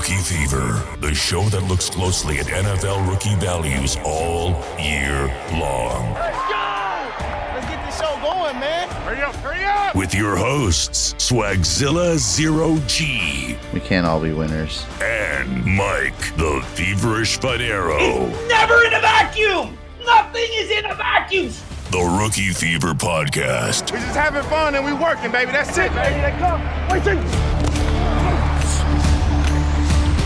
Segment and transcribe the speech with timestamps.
[0.00, 6.14] Rookie Fever, the show that looks closely at NFL rookie values all year long.
[6.14, 7.54] Let's go!
[7.54, 8.88] Let's get this show going, man.
[9.04, 9.94] Hurry up, hurry up!
[9.94, 14.86] With your hosts, Swagzilla Zero G We can't all be winners.
[15.02, 18.30] and Mike, the feverish Fanaro.
[18.48, 19.76] Never in a vacuum!
[20.06, 21.52] Nothing is in a vacuum!
[21.90, 23.92] The Rookie Fever Podcast.
[23.92, 25.52] We're just having fun and we're working, baby.
[25.52, 26.20] That's it, baby.
[26.22, 26.62] They come.
[26.88, 27.69] Wait, till-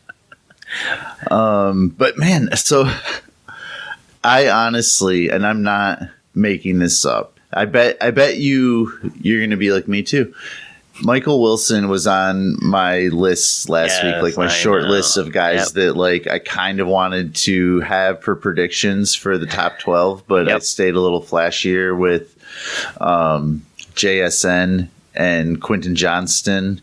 [1.30, 2.90] um, but man, so
[4.24, 6.00] I honestly, and I'm not
[6.34, 7.38] making this up.
[7.52, 10.34] I bet, I bet you, you're going to be like me too.
[11.00, 14.88] Michael Wilson was on my list last Yes, week, like my I short know.
[14.90, 15.68] list of guys Yep.
[15.74, 20.50] that like I kind of wanted to have for predictions for the top 12, but
[20.50, 22.36] I stayed a little flashier with
[23.00, 23.62] um,
[23.94, 26.80] JSN and Quentin Johnston.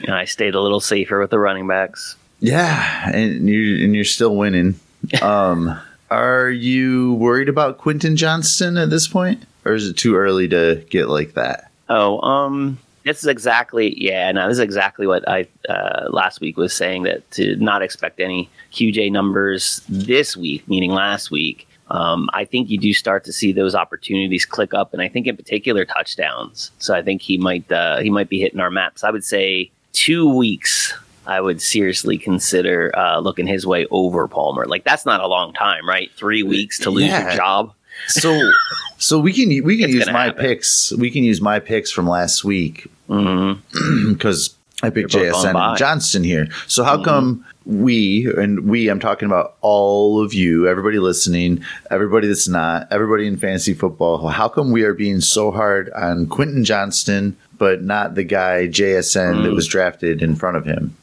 [0.00, 2.16] And I stayed a little safer with the running backs.
[2.40, 4.74] Yeah, and you and you're still winning.
[5.20, 5.78] Um,
[6.12, 10.84] are you worried about Quentin Johnston at this point, or is it too early to
[10.90, 11.70] get like that?
[11.88, 14.30] Oh, um, this is exactly yeah.
[14.32, 18.20] No, this is exactly what I uh, last week was saying that to not expect
[18.20, 21.68] any QJ numbers this week, meaning last week.
[21.90, 25.26] Um, I think you do start to see those opportunities click up, and I think
[25.26, 26.70] in particular touchdowns.
[26.78, 29.04] So I think he might uh, he might be hitting our maps.
[29.04, 30.94] I would say two weeks.
[31.24, 34.64] I would seriously consider uh, looking his way over Palmer.
[34.66, 36.10] Like that's not a long time, right?
[36.16, 37.28] Three weeks to lose Yeah.
[37.28, 37.74] your job.
[38.08, 38.50] So,
[38.98, 40.40] so we can we can It's use my happen.
[40.44, 40.92] picks.
[40.92, 46.48] We can use my picks from last week because I picked JSN and Johnston here.
[46.66, 47.04] So how Mhm.
[47.04, 48.88] come we and we?
[48.88, 54.26] I'm talking about all of you, everybody listening, everybody that's not, everybody in fantasy football.
[54.28, 59.42] How come we are being so hard on Quentin Johnston, but not the guy JSN
[59.44, 59.54] that Mm.
[59.54, 60.96] was drafted in front of him?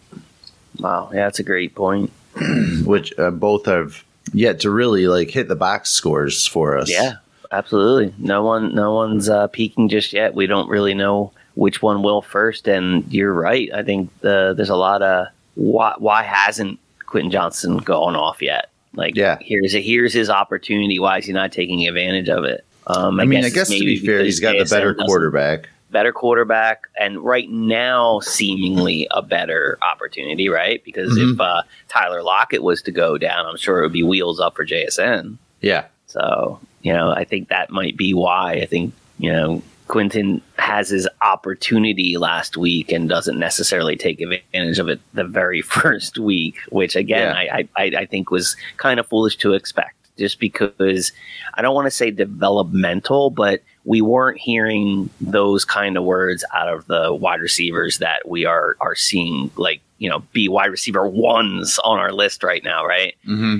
[0.79, 2.11] Wow, yeah, that's a great point.
[2.85, 4.03] which uh, both have
[4.33, 6.89] yet to really like hit the box scores for us.
[6.89, 7.13] Yeah,
[7.51, 8.13] absolutely.
[8.17, 10.33] No one, no one's uh, peaking just yet.
[10.35, 12.67] We don't really know which one will first.
[12.67, 13.69] And you're right.
[13.73, 18.69] I think the, there's a lot of why, why hasn't Quentin Johnston gone off yet?
[18.93, 19.37] Like, Yeah.
[19.41, 20.99] here's a, here's his opportunity.
[20.99, 22.65] Why is he not taking advantage of it?
[22.87, 25.69] Um, I mean, I guess to be fair, he's got the better quarterback.
[25.91, 30.83] Better quarterback, and right now, seemingly a better opportunity, right?
[30.83, 31.33] Because Mhm.
[31.33, 34.55] if uh, Tyler Lockett was to go down, I'm sure it would be wheels up
[34.55, 35.37] for JSN.
[35.61, 35.85] Yeah.
[36.05, 38.53] So, you know, I think that might be why.
[38.53, 44.77] I think, you know, Quentin has his opportunity last week and doesn't necessarily take advantage
[44.77, 47.53] of it the very first week, which again, Yeah.
[47.55, 51.11] I, I, I think was kind of foolish to expect just because
[51.55, 56.69] I don't want to say developmental, but we weren't hearing those kind of words out
[56.69, 61.07] of the wide receivers that we are, are seeing like, you know, be wide receiver
[61.07, 63.15] ones on our list right now, right?
[63.25, 63.57] Mm-hmm.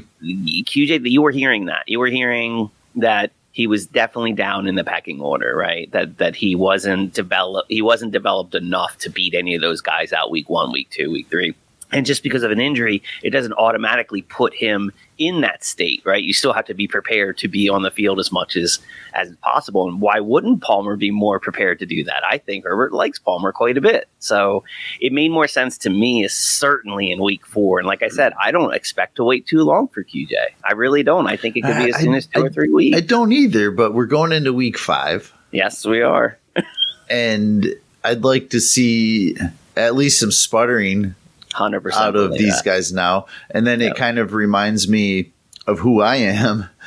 [0.65, 1.85] QJ, you were hearing that.
[1.87, 5.91] You were hearing that he was definitely down in the pecking order, right?
[5.93, 10.13] That that he wasn't develop he wasn't developed enough to beat any of those guys
[10.13, 11.55] out week one, week two, week three.
[11.91, 16.23] And just because of an injury, it doesn't automatically put him in that state, right?
[16.23, 18.79] You still have to be prepared to be on the field as much as
[19.13, 19.87] as possible.
[19.87, 22.23] And why wouldn't Palmer be more prepared to do that?
[22.27, 24.07] I think Herbert likes Palmer quite a bit.
[24.19, 24.63] So
[25.01, 27.79] it made more sense to me, certainly in week four.
[27.79, 30.33] And like I said, I don't expect to wait too long for QJ.
[30.63, 31.27] I really don't.
[31.27, 32.97] I think it could be as I- soon as two I- or three weeks.
[32.97, 36.37] I don't either, but we're going into week five, yes, we are.
[37.09, 37.67] and
[38.03, 39.35] I'd like to see
[39.75, 41.15] at least some sputtering
[41.53, 43.25] Hundred percent out of these guys now.
[43.51, 45.31] And then it kind of reminds me
[45.67, 46.69] of who I am.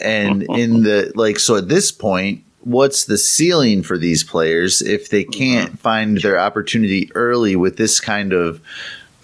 [0.00, 5.08] And in the like, so at this point, what's the ceiling for these players if
[5.10, 8.60] they can't find their opportunity early with this kind of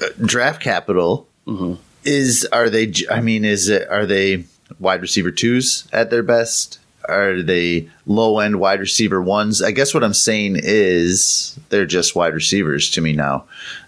[0.02, 1.28] uh, draft capital?
[1.46, 1.78] Mhm.
[2.04, 2.92] Is are they?
[3.08, 4.46] I mean, is it are they
[4.80, 6.80] wide receiver twos at their best?
[7.08, 9.62] Are they low end wide receiver ones?
[9.62, 13.44] I guess what I'm saying is they're just wide receivers to me now.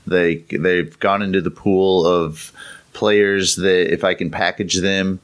[0.07, 2.53] They they've gone into the pool of
[2.93, 5.21] players that if I can package them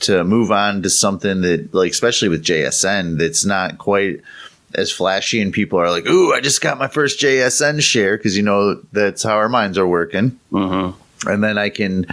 [0.00, 4.20] to move on to something that like especially with JSN that's not quite
[4.74, 8.36] as flashy and people are like, "Ooh, I just got my first JSN share" because
[8.36, 10.90] you know that's how our minds are working hmm
[11.26, 12.06] and then I can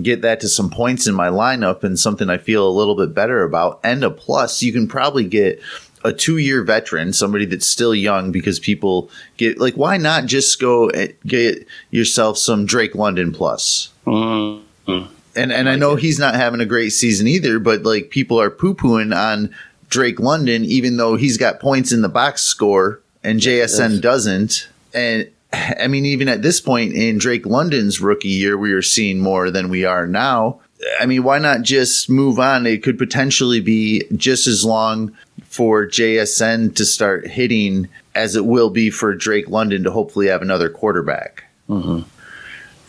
[0.00, 3.14] get that to some points in my lineup and something I feel a little bit
[3.14, 3.80] better about.
[3.82, 5.60] And a plus, you can probably get
[6.04, 10.60] a two year veteran, somebody that's still young, because people get like, why not just
[10.60, 10.90] go
[11.26, 13.90] get yourself some Drake London plus?
[14.06, 15.12] Mm-hmm.
[15.34, 18.50] And and I know he's not having a great season either, but like people are
[18.50, 19.54] poo pooing on
[19.88, 24.68] Drake London, even though he's got points in the box score and JSN doesn't.
[24.94, 29.20] And I mean, even at this point in Drake London's rookie year, we are seeing
[29.20, 30.60] more than we are now.
[31.00, 32.66] I mean, why not just move on?
[32.66, 38.70] It could potentially be just as long for JSN to start hitting as it will
[38.70, 41.44] be for Drake London to hopefully have another quarterback.
[41.68, 42.08] Mm-hmm.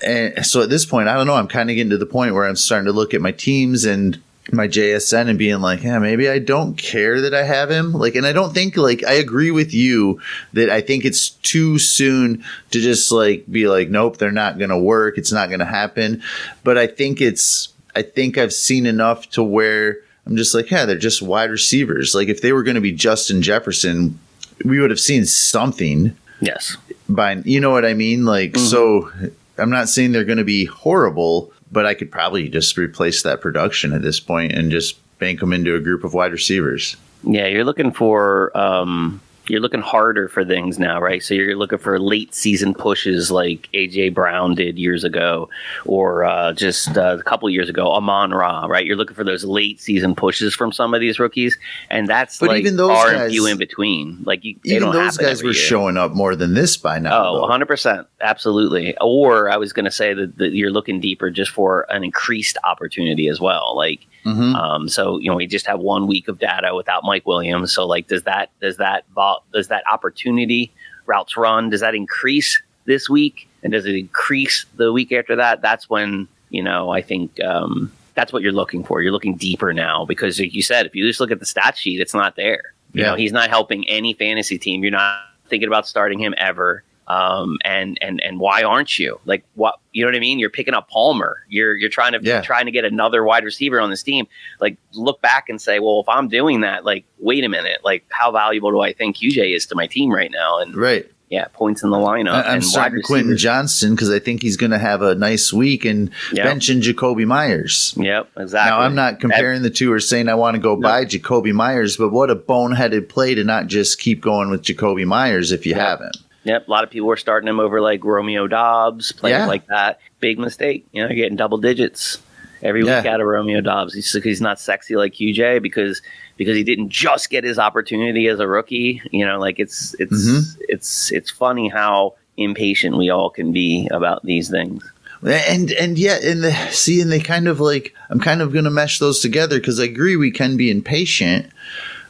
[0.05, 1.35] And so at this point, I don't know.
[1.35, 3.85] I'm kind of getting to the point where I'm starting to look at my teams
[3.85, 4.21] and
[4.51, 7.93] my JSN and being like, yeah, maybe I don't care that I have him.
[7.93, 10.19] Like, and I don't think like I agree with you
[10.51, 14.69] that I think it's too soon to just like be like, nope, they're not going
[14.69, 15.17] to work.
[15.17, 16.21] It's not going to happen.
[16.63, 20.85] But I think it's, I think I've seen enough to where I'm just like, yeah,
[20.85, 22.15] they're just wide receivers.
[22.15, 24.19] Like, if they were going to be Justin Jefferson,
[24.65, 26.75] we would have seen something Yes.
[27.07, 28.25] by, you know what I mean?
[28.25, 28.65] Like, mm-hmm.
[28.65, 29.11] so
[29.57, 33.41] I'm not saying they're going to be horrible, but I could probably just replace that
[33.41, 36.95] production at this point and just bank them into a group of wide receivers.
[37.23, 41.21] Yeah, you're looking for um, you're looking harder for things now, right?
[41.21, 45.49] So you're looking for late season pushes like AJ Brown did years ago,
[45.85, 48.85] or uh, just uh, a couple years ago, Amon Ra, right?
[48.85, 51.57] You're looking for those late season pushes from some of these rookies,
[51.89, 54.23] and that's But like even those far and guys- few in between.
[54.25, 55.53] Like you, Even don't those guys were year.
[55.55, 57.35] showing up more than this by now.
[57.35, 58.05] Oh, 100%.
[58.21, 58.95] Absolutely.
[59.01, 62.57] Or I was going to say that, that you're looking deeper just for an increased
[62.63, 63.75] opportunity as well.
[63.75, 64.55] Like, Mhm.
[64.55, 67.73] um, so, you know, we just have one week of data without Mike Williams.
[67.73, 69.05] So like, does that, does that,
[69.53, 70.71] does that opportunity
[71.05, 73.47] routes run, does that increase this week?
[73.63, 75.61] And does it increase the week after that?
[75.61, 79.01] That's when, you know, I think, um, that's what you're looking for.
[79.01, 81.77] You're looking deeper now because, like you said, if you just look at the stat
[81.77, 82.73] sheet, it's not there.
[82.93, 83.09] You Yeah.
[83.11, 84.83] know, he's not helping any fantasy team.
[84.83, 86.83] You're not thinking about starting him ever.
[87.07, 89.19] Um, and and and why aren't you?
[89.25, 90.39] Like what you know what I mean?
[90.39, 91.39] You're picking up Palmer.
[91.49, 92.41] You're you're trying to Yeah.
[92.41, 94.27] trying to get another wide receiver on this team.
[94.61, 98.05] Like look back and say, well, if I'm doing that, like wait a minute, like
[98.09, 100.59] how valuable do I think QJ is to my team right now?
[100.59, 101.05] And Right.
[101.29, 102.45] yeah, points in the lineup.
[102.45, 103.35] I'm and starting Quentin.
[103.37, 106.45] Johnston because I think he's going to have a nice week and Yep.
[106.45, 107.93] benching Jakobi Meyers.
[107.97, 108.71] Yep, exactly.
[108.71, 111.97] Now, I'm not comparing the two or saying I want to go buy Jakobi Meyers,
[111.97, 115.73] but what a boneheaded play to not just keep going with Jakobi Meyers if you
[115.75, 115.89] Yeah.
[115.89, 116.17] haven't.
[116.45, 119.45] Yep, a lot of people were starting him over like Romeo Doubs, players Yeah.
[119.47, 119.99] like that.
[120.19, 120.85] Big mistake.
[120.91, 122.17] You know, you're getting double digits
[122.61, 123.13] every week Yeah.
[123.13, 123.93] out of Romeo Doubs.
[123.93, 126.01] He's, he's not sexy like QJ because
[126.35, 129.01] because he didn't just get his opportunity as a rookie.
[129.11, 130.57] You know, like it's it's Mhm.
[130.69, 134.83] it's it's funny how impatient we all can be about these things.
[135.25, 138.65] And and yet, and the see, and they kind of like I'm kind of going
[138.65, 141.45] to mesh those together because I agree we can be impatient,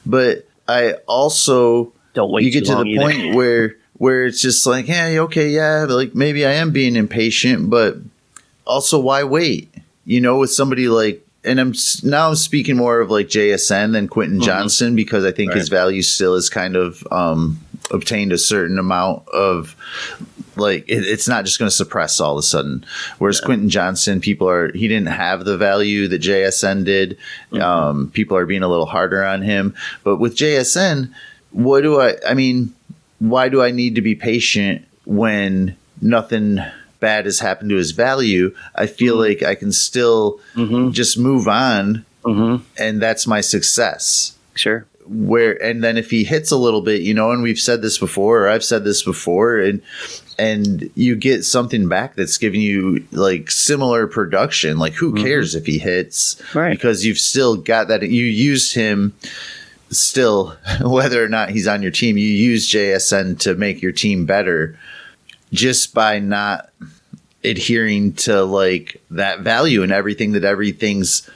[0.05, 3.01] but I also Don't wait you get to the either.
[3.01, 7.69] point where where it's just like, hey, okay, yeah, like maybe I am being impatient,
[7.69, 7.97] but
[8.65, 9.73] also why wait?
[10.05, 11.73] You know, with somebody like, and I'm
[12.03, 14.43] now I'm speaking more of like JSN than Quentin Mhm.
[14.45, 17.59] Johnson because I think his value still is kind of um,
[17.91, 19.75] obtained a certain amount of
[20.55, 22.85] like it, it's not just going to suppress all of a sudden.
[23.17, 27.17] Whereas Quentin Johnston, people are he didn't have the value that JSN did.
[27.51, 27.61] Mm-hmm.
[27.61, 31.09] Um, people are being a little harder on him, but with JSN,
[31.51, 32.15] what do I?
[32.27, 32.73] I mean,
[33.23, 36.59] why do I need to be patient when nothing
[36.99, 38.53] bad has happened to his value?
[38.75, 40.91] I feel like I can still Mhm.
[40.91, 44.85] just move on, hmm and that's my success Sure.
[45.05, 47.97] where and then if he hits a little bit you know and we've said this
[47.97, 49.81] before or i've said this before and
[50.39, 55.65] and you get something back that's giving you like similar production like who cares if
[55.65, 56.71] he hits Right.
[56.71, 59.11] because you've still got that you used him
[59.93, 64.25] still whether or not he's on your team you use jsn to make your team
[64.25, 64.77] better
[65.51, 66.69] just by not
[67.43, 71.29] adhering to like that value and everything that everything's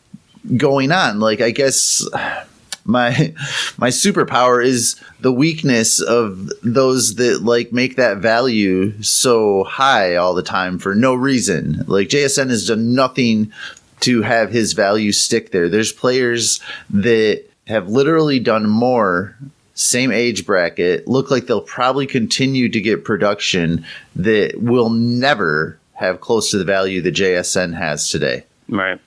[0.55, 2.07] going on like i guess
[2.87, 3.11] my
[3.77, 10.33] my superpower is the weakness of those that like make that value so high all
[10.33, 11.83] the time for no reason.
[11.87, 13.51] Like JSN has done nothing
[13.99, 15.69] to have his value stick there.
[15.69, 16.59] There's players
[16.89, 19.35] that have literally done more
[19.73, 26.21] same age bracket, look like they'll probably continue to get production that will never have
[26.21, 28.43] close to the value that JSN has today.
[28.69, 28.99] Right.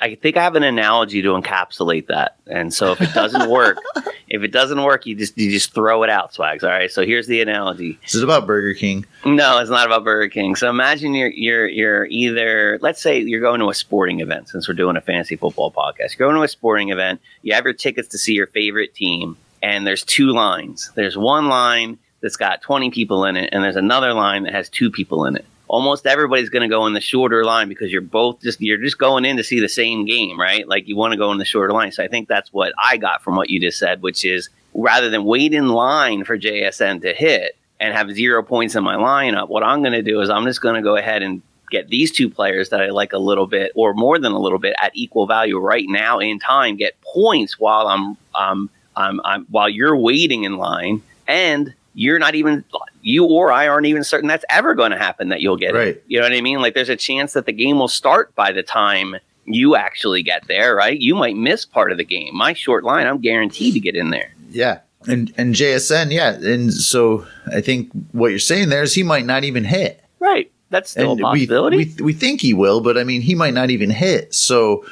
[0.00, 2.36] I think I have an analogy to encapsulate that.
[2.46, 3.78] And so if it doesn't work,
[4.28, 6.64] if it doesn't work, you just you just throw it out, swags.
[6.64, 6.90] All right.
[6.90, 7.98] So here's the analogy.
[8.02, 9.06] This is about Burger King.
[9.24, 10.56] No, it's not about Burger King.
[10.56, 14.68] So imagine you're you're you're either let's say you're going to a sporting event since
[14.68, 16.18] we're doing a fantasy football podcast.
[16.18, 19.36] You're going to a sporting event, you have your tickets to see your favorite team,
[19.62, 20.90] and there's two lines.
[20.94, 24.68] There's one line that's got 20 people in it, and there's another line that has
[24.68, 25.44] two people in it.
[25.66, 28.98] Almost everybody's going to go in the shorter line because you're both just you're just
[28.98, 30.66] going in to see the same game, right?
[30.68, 31.92] Like you want to go in the shorter line.
[31.92, 35.08] So I think that's what I got from what you just said, which is rather
[35.08, 39.48] than wait in line for JSN to hit and have zero points in my lineup,
[39.48, 42.12] what I'm going to do is I'm just going to go ahead and get these
[42.12, 44.92] two players that I like a little bit or more than a little bit at
[44.94, 49.96] equal value right now in time, get points while I'm um I'm, I'm while you're
[49.96, 52.64] waiting in line and you're not even
[53.06, 55.88] you or I aren't even certain that's ever going to happen that you'll get Right.
[55.88, 56.04] it.
[56.08, 56.60] You know what I mean?
[56.60, 60.48] Like there's a chance that the game will start by the time you actually get
[60.48, 60.98] there, right?
[60.98, 62.34] You might miss part of the game.
[62.34, 64.32] My short line, I'm guaranteed to get in there.
[64.50, 64.78] Yeah.
[65.06, 66.30] And and JSN, yeah.
[66.32, 70.02] And so I think what you're saying there is he might not even hit.
[70.18, 70.50] Right.
[70.70, 71.76] That's still and a possibility.
[71.76, 74.32] We, we we think he will, but I mean he might not even hit.
[74.34, 74.86] So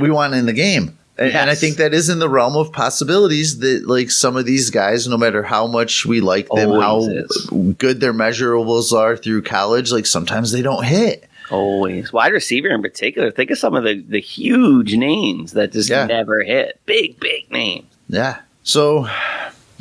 [0.00, 0.96] we want in the game.
[1.16, 4.46] And, and I think that is in the realm of possibilities that like some of
[4.46, 7.08] these guys, no matter how much we like them, Always how
[7.56, 7.74] is.
[7.78, 11.28] good their measurables are through college, like sometimes they don't hit.
[11.50, 12.12] Always.
[12.12, 13.30] Wide receiver in particular.
[13.30, 16.06] Think of some of the, the huge names that just Yeah.
[16.06, 16.80] never hit.
[16.86, 17.86] Big, big names.
[18.08, 18.40] Yeah.
[18.64, 19.06] So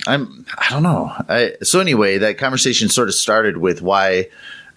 [0.06, 1.12] I'm I don't know.
[1.30, 4.28] I so anyway, that conversation sort of started with why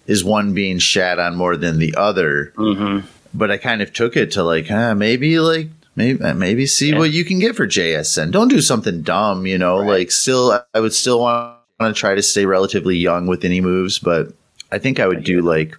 [0.07, 2.53] is one being shat on more than the other?
[2.57, 3.07] Mm-hmm.
[3.35, 6.91] But I kind of took it to like, uh, maybe like maybe uh, maybe see
[6.91, 6.99] Yeah.
[6.99, 8.31] what you can get for JSN.
[8.31, 9.81] Don't do something dumb, you know.
[9.81, 9.89] Right.
[9.89, 13.99] Like still I would still want to try to stay relatively young with any moves,
[13.99, 14.29] but
[14.71, 15.77] I think I would do like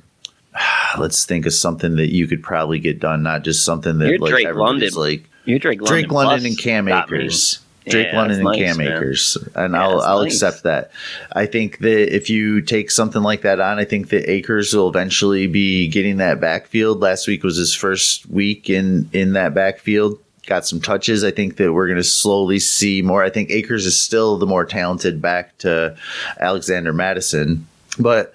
[0.99, 4.19] let's think of something that you could probably get done, not just something that You're
[4.19, 5.13] like Drake everybody's London.
[5.19, 5.93] like You're Drake London.
[5.93, 7.29] Drake London and Cam got me.
[7.89, 8.97] Drake Yeah, London and that's Cam nice, man.
[8.97, 10.33] Akers, and Yeah, I'll I'll nice.
[10.33, 10.91] accept that.
[11.33, 14.89] I think that if you take something like that on, I think that Akers will
[14.89, 16.99] eventually be getting that backfield.
[16.99, 20.19] Last week was his first week in in that backfield.
[20.45, 21.23] Got some touches.
[21.25, 23.21] I think that we're going to slowly see more.
[23.23, 25.97] I think Akers is still the more talented back to
[26.39, 27.67] Alexander Mattison,
[27.99, 28.31] but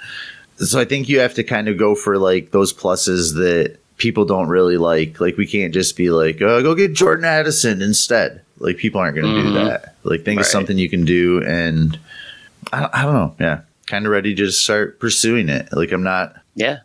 [0.59, 4.25] so I think you have to kind of go for like those pluses that people
[4.27, 5.21] don't really like.
[5.21, 8.43] Like we can't just be like, oh, go get Jordan Addison instead.
[8.63, 9.55] Like people aren't going to do Mhm.
[9.69, 9.95] that.
[10.05, 11.99] Like think of something you can do, and
[12.73, 13.35] I, I don't know.
[13.41, 15.69] Yeah, kind of ready to just start pursuing it.
[15.73, 16.37] Like I'm not.
[16.55, 16.79] Yeah.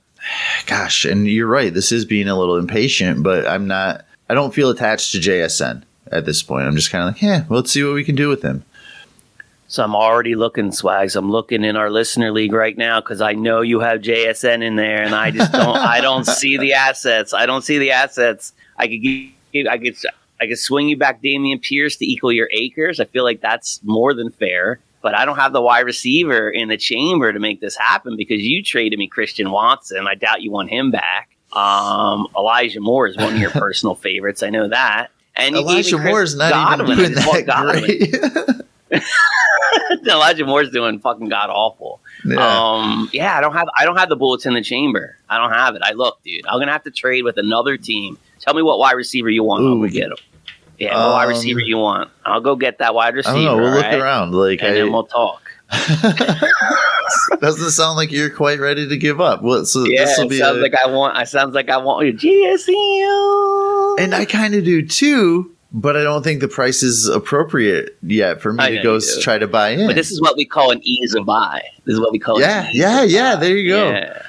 [0.66, 1.74] Gosh, and you're right.
[1.74, 4.04] This is being a little impatient, but I'm not.
[4.30, 6.68] I don't feel attached to JSN at this point.
[6.68, 8.64] I'm just kind of like, yeah, well, let's see what we can do with him.
[9.70, 11.16] So I'm already looking, Swags.
[11.16, 14.76] I'm looking in our listener league right now because I know you have JSN in
[14.78, 15.78] there, and I just don't.
[15.78, 17.34] I don't see the assets.
[17.34, 18.54] I don't see the assets.
[18.78, 19.68] I could give.
[19.70, 19.96] I could.
[20.40, 23.00] I could swing you back Dameon Pierce to equal your Akers.
[23.00, 24.80] I feel like that's more than fair.
[25.02, 28.42] But I don't have the wide receiver in the chamber to make this happen because
[28.42, 30.08] you traded me Christian Watson.
[30.08, 31.30] I doubt you want him back.
[31.54, 34.44] Um, Elijah Moore is one of your personal favorites.
[34.44, 35.12] I know that.
[35.36, 37.00] And you gave me Elijah Moore is not Godwin.
[37.00, 37.84] even that Godwin.
[37.86, 38.66] great.
[40.08, 42.00] Elijah Moore's doing fucking god awful.
[42.26, 42.38] yeah.
[42.38, 45.18] Um, yeah, I don't have I don't have the bullets in the chamber.
[45.30, 45.82] I don't have it.
[45.84, 46.46] I look, dude.
[46.48, 48.18] I'm gonna have to trade with another team.
[48.40, 49.64] Tell me what wide receiver you want.
[49.64, 49.82] Ooh.
[49.86, 50.18] go get him.
[50.80, 52.10] Yeah, what wide Um, receiver you want?
[52.26, 53.36] I'll go get that wide I receiver.
[53.36, 53.56] don't know.
[53.58, 54.00] We'll look alright?
[54.00, 54.34] around.
[54.34, 55.42] Like and I, then we'll talk.
[57.42, 59.42] Doesn't sound like you're quite ready to give up.
[59.44, 61.18] Well, so Yeah, this will it be sounds a- like I want.
[61.18, 64.00] I sounds like I want your JSN.
[64.04, 68.42] and I kind of do too, but I don't think the price is appropriate yet
[68.42, 69.22] for me I to go you s- do.
[69.22, 69.88] try to buy in.
[69.88, 71.62] But this is what we call an ease of buy.
[71.86, 72.40] This is what we call.
[72.40, 73.42] Yeah, yeah, yeah, buy.
[73.42, 73.90] there you go.
[73.92, 74.22] Yeah.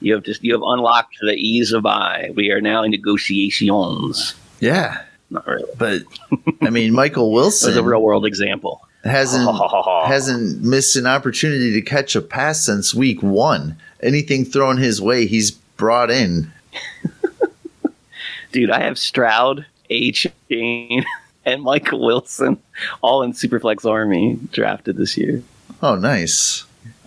[0.00, 2.30] You have just you have unlocked the ease of buy.
[2.34, 4.34] We are now in negotiations.
[4.60, 5.64] yeah, Not really.
[5.78, 6.02] but
[6.62, 8.86] I mean, Michael Wilson was a real world example.
[9.04, 9.48] hasn't
[10.06, 13.76] hasn't missed an opportunity to catch a pass since week one.
[14.02, 16.52] Anything thrown his way, he's brought in.
[18.52, 19.66] Dude, I have Stroud,
[20.00, 21.04] Achane,
[21.44, 22.58] and Michael Wilson
[23.02, 25.42] all in Superflex Army drafted this year.
[25.82, 26.64] Oh, nice.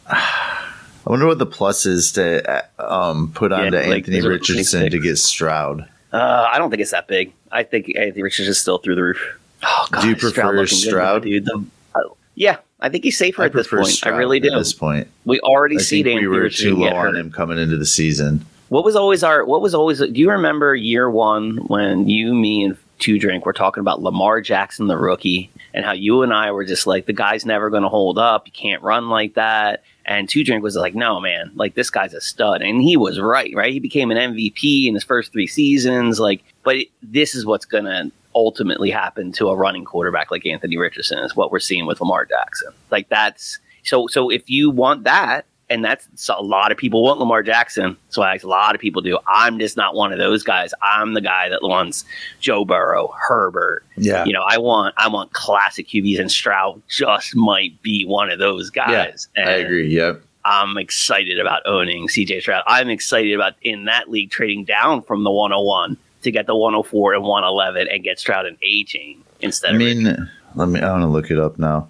[0.08, 4.22] I wonder what the plus is to uh, um, put Yeah, on to like, Anthony
[4.22, 5.88] Richardson to get Stroud.
[6.12, 7.34] Uh, I don't think it's that big.
[7.52, 9.40] I think Anthony Richards is still through the roof.
[9.64, 11.24] Oh, God, Do you Stroud prefer good, Stroud?
[11.24, 11.46] dude.
[11.46, 11.66] The,
[11.96, 14.00] oh, yeah, I think he's safer at this point.
[14.06, 14.52] I really do.
[14.52, 17.32] At this point, We already I see think we were Richardson too low on him
[17.32, 18.46] coming into the season.
[18.70, 19.46] What was always our?
[19.46, 20.00] What was always?
[20.00, 24.42] Do you remember year one when you, me, and Two Drink were talking about Lamar
[24.42, 27.84] Jackson, the rookie, and how you and I were just like, the guy's never going
[27.84, 28.46] to hold up.
[28.46, 29.84] You can't run like that.
[30.06, 33.20] And Two Drink was like, no, man, like this guy's a stud, and he was
[33.20, 33.54] right.
[33.56, 36.20] Right, he became an MVP in his first three seasons.
[36.20, 40.46] Like, but it, this is what's going to ultimately happen to a running quarterback like
[40.46, 42.72] Anthony Richardson is what we're seeing with Lamar Jackson.
[42.92, 44.08] Like that's so.
[44.08, 47.98] So if you want that and that's so a lot of people want Lamar Jackson.
[48.10, 49.20] So a lot of people do.
[49.28, 50.74] I'm just not one of those guys.
[50.82, 52.06] I'm the guy that wants
[52.40, 53.84] Joe Burrow, Herbert.
[53.98, 54.26] Yeah.
[54.26, 58.40] You know, I want I want classic QBs, and Stroud just might be one of
[58.40, 59.28] those guys.
[59.36, 59.88] I And agree.
[59.88, 60.24] Yep.
[60.46, 62.64] I'm excited about owning CJ Stroud.
[62.68, 67.16] I'm excited about in that league trading down from the 101 to get the 104
[67.16, 70.80] and 111 and get Stroud and Achane instead I mean, let me.
[70.80, 71.90] I want to look it up now.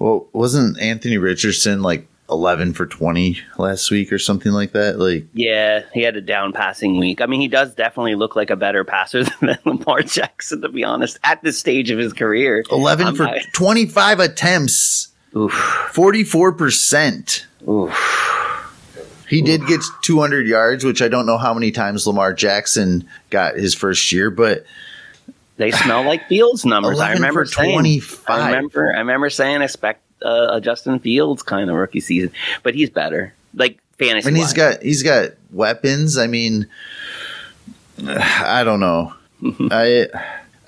[0.00, 4.98] Well, wasn't Anthony Richardson like eleven for twenty last week or something like that?
[4.98, 7.20] Like, Yeah, he had a down passing week.
[7.20, 10.84] I mean, he does definitely look like a better passer than Lamar Jackson, to be
[10.84, 12.64] honest, at this stage of his career.
[12.70, 15.52] eleven I'm for not- twenty-five attempts, Oof,
[15.92, 17.46] forty-four percent.
[17.68, 17.94] oof.
[19.28, 23.56] He did get 200 yards, which I don't know how many times Lamar Jackson got
[23.56, 24.64] his first year, but
[25.56, 27.00] They smell like Fields numbers.
[27.00, 27.72] I remember saying.
[27.72, 28.28] 25.
[28.28, 28.92] I remember.
[28.94, 33.32] I remember saying expect uh, a Justin Fields kind of rookie season, but he's better.
[33.54, 34.28] Like fantasy.
[34.28, 36.18] and he's got he's got weapons.
[36.18, 36.66] I mean,
[38.06, 39.14] I don't know.
[39.70, 40.08] I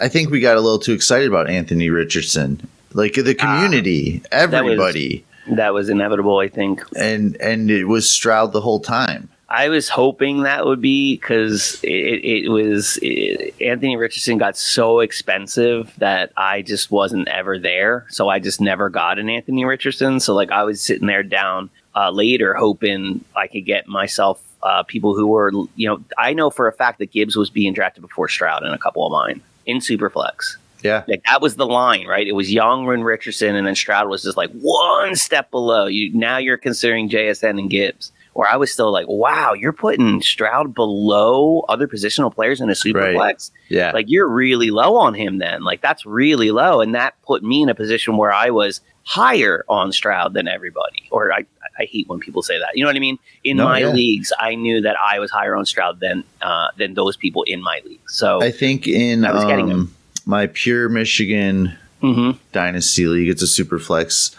[0.00, 2.66] I think we got a little too excited about Anthony Richardson.
[2.94, 6.38] Like the community, everybody, that was inevitable.
[6.38, 6.82] I think.
[6.96, 9.28] and and it was Stroud the whole time.
[9.50, 15.00] I was hoping that would be because it, it was it, Anthony Richardson got so
[15.00, 18.06] expensive that I just wasn't ever there.
[18.10, 20.20] So I just never got an Anthony Richardson.
[20.20, 24.82] So like I was sitting there down uh, later hoping I could get myself uh,
[24.82, 28.02] people who were you know I know for a fact that Gibbs was being drafted
[28.02, 30.56] before Stroud in a couple of mine in Superflex.
[30.82, 32.26] Yeah, Like that was the line, right?
[32.26, 35.86] It was Young and Richardson, and then Stroud was just like one step below.
[35.86, 38.12] You now you're considering JSN and Gibbs.
[38.38, 42.72] Where I was still like, wow, you're putting Stroud below other positional players in a
[42.72, 43.16] superflex.
[43.16, 43.50] Right.
[43.68, 45.64] yeah, Like you're really low on him then.
[45.64, 46.80] Like that's really low.
[46.80, 51.08] And that put me in a position where I was higher on Stroud than everybody.
[51.10, 51.46] Or I,
[51.80, 52.68] I hate when people say that.
[52.76, 53.18] You know what I mean?
[53.42, 53.88] In No, my yeah.
[53.88, 57.60] leagues, I knew that I was higher on Stroud than uh, than those people in
[57.60, 58.08] my league.
[58.08, 59.94] So I think in I was getting um,
[60.26, 62.38] my pure Michigan mhm.
[62.52, 64.36] dynasty league, it's a super flex.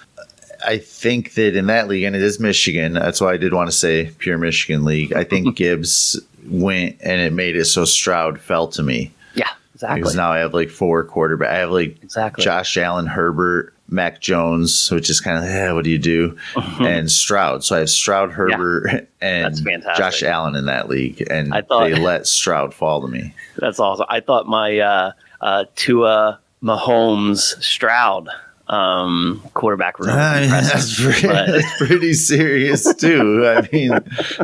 [0.66, 3.70] I think that in that league, and it is Michigan, that's why I did want
[3.70, 5.14] to say pure Michigan league.
[5.14, 10.00] I think Gibbs went and it made it so Stroud fell to me yeah, exactly.
[10.02, 11.50] because now I have like four quarterback.
[11.50, 12.44] I have like Exactly.
[12.44, 16.38] Josh Allen, Herbert, Mac Jones, which is kind of eh, what do you do,
[16.80, 17.64] and Stroud.
[17.64, 19.56] So I have Stroud, Herbert, and
[19.98, 23.34] Josh Allen in that league, and I thought- they let Stroud fall to me.
[23.58, 24.06] That's awesome.
[24.10, 28.30] I thought my uh, uh, Tua Mahomes Stroud
[28.70, 30.16] um, quarterback room.
[30.16, 33.46] was that's, pretty, that's pretty serious too.
[33.48, 33.92] I mean,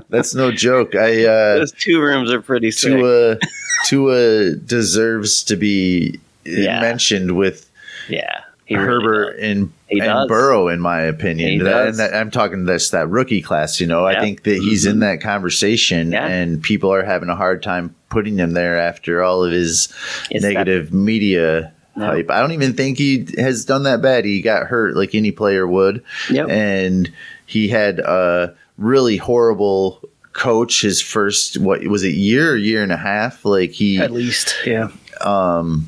[0.10, 0.96] that's no joke.
[0.96, 2.92] I uh, those two rooms are pretty sick.
[2.94, 3.38] Tua
[3.86, 6.82] Tua deserves to be Yeah.
[6.82, 7.70] mentioned with
[8.10, 9.44] yeah, he really Herbert does.
[9.44, 10.28] and He and.
[10.28, 11.64] Burrow, in my opinion.
[11.64, 13.80] That- and that, I'm talking that's that rookie class.
[13.80, 16.26] You know, I think that he's in that conversation, Yeah.
[16.28, 19.94] and people are having a hard time putting him there after all of his
[20.32, 21.72] It's that- negative media.
[21.96, 22.08] No.
[22.08, 22.30] Hype.
[22.30, 24.26] I don't even think he has done that bad.
[24.26, 26.50] He got hurt like any player would, Yep.
[26.50, 27.12] and
[27.46, 30.02] he had a really horrible
[30.34, 34.12] coach his first what was it year or year and a half like he At
[34.12, 34.90] least, yeah.
[35.22, 35.86] um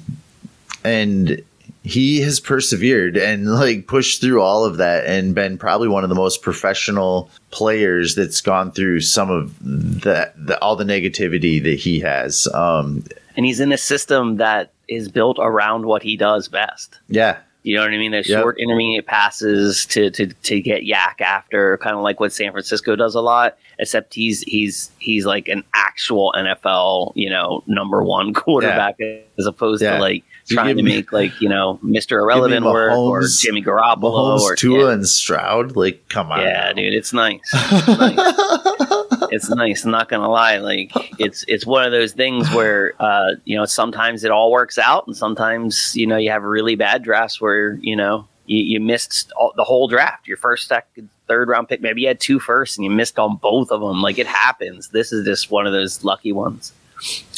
[0.86, 1.42] and
[1.84, 6.10] he has persevered and like pushed through all of that and been probably one of
[6.10, 11.80] the most professional players that's gone through some of that the, all the negativity that
[11.80, 13.04] he has um
[13.36, 17.00] And he's in a system that is built around what he does best.
[17.10, 18.12] yeah You know what I mean?
[18.12, 18.42] There's Yep.
[18.42, 22.96] short intermediate passes to, to to get YAC after, kind of like what San Francisco
[22.96, 23.58] does a lot.
[23.80, 28.96] Except he's he's he's like an actual NFL, you know, number one quarterback
[29.38, 29.98] as opposed Yeah.
[29.98, 32.12] to like trying give to me- make like you know Mr.
[32.22, 36.68] Irrelevant work or Jimmy Garoppolo Mahomes, or Tua yeah, and Stroud like come on yeah,
[36.68, 36.74] now.
[36.74, 37.42] dude, it's nice.
[37.54, 39.07] It's nice.
[39.32, 39.86] It's nice.
[39.86, 40.58] I'm not gonna lie.
[40.58, 44.78] Like it's it's one of those things where uh, you know sometimes it all works
[44.78, 48.80] out, and sometimes you know you have really bad drafts where you know you, you
[48.80, 50.28] missed all, the whole draft.
[50.28, 51.82] Your first, second, third round pick.
[51.82, 54.02] Maybe you had two firsts and you missed on both of them.
[54.02, 54.90] Like it happens.
[54.90, 56.74] This is just one of those lucky ones.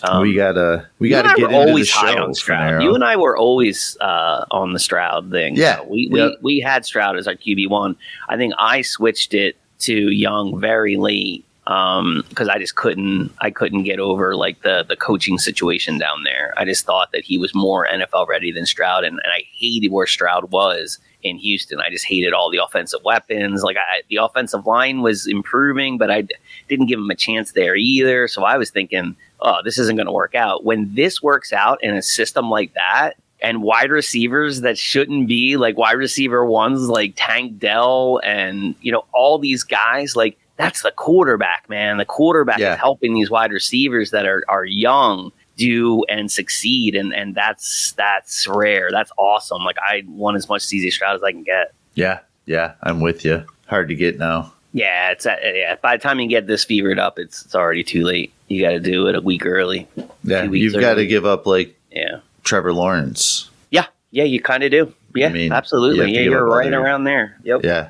[0.04, 2.82] Um, we gotta we gotta get into the show on Stroud.
[2.82, 5.58] You and I were always uh, on the Stroud thing.
[5.58, 5.78] Yeah.
[5.80, 6.32] So we, we, Yep.
[6.42, 7.98] we had Stroud as our QB one.
[8.30, 13.52] I think I switched it to Young very late Um, because I just couldn't I
[13.52, 16.52] couldn't get over like the the coaching situation down there.
[16.58, 19.92] I just thought that he was more NFL ready than Stroud, and, and I hated
[19.92, 21.80] where Stroud was in Houston.
[21.80, 23.62] I just hated all the offensive weapons.
[23.62, 26.34] Like I, the offensive line was improving, but I d-
[26.68, 28.28] didn't give him a chance there either.
[28.28, 30.64] So I was thinking, oh, this isn't going to work out.
[30.64, 35.56] When this works out in a system like that, and wide receivers that shouldn't be
[35.56, 40.84] like wide receiver ones like Tank Dell and you know all these guys like that's
[40.84, 42.74] the quarterback man the quarterback Yeah.
[42.76, 47.94] is helping these wide receivers that are are young do and succeed and and that's
[47.94, 51.74] that's rare that's awesome like I want as much CJ Stroud as I can get
[51.96, 53.44] Yeah, yeah, I'm with you.
[53.68, 54.54] Hard to get now.
[54.74, 57.84] yeah it's uh, yeah by the time you get this fevered up it's it's already
[57.84, 59.88] too late you got to do it a week early
[60.24, 63.50] Yeah, you've got to give up like yeah Trevor Lawrence.
[63.72, 66.80] yeah yeah you kind of do yeah I mean, absolutely to yeah you're right other-
[66.84, 67.90] around there yep Yeah.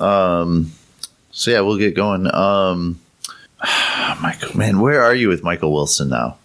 [0.00, 0.72] Um.
[1.34, 2.32] So yeah, we'll get going.
[2.32, 3.00] Um.
[4.22, 6.38] Michael, man, where are you with Michael Wilson now?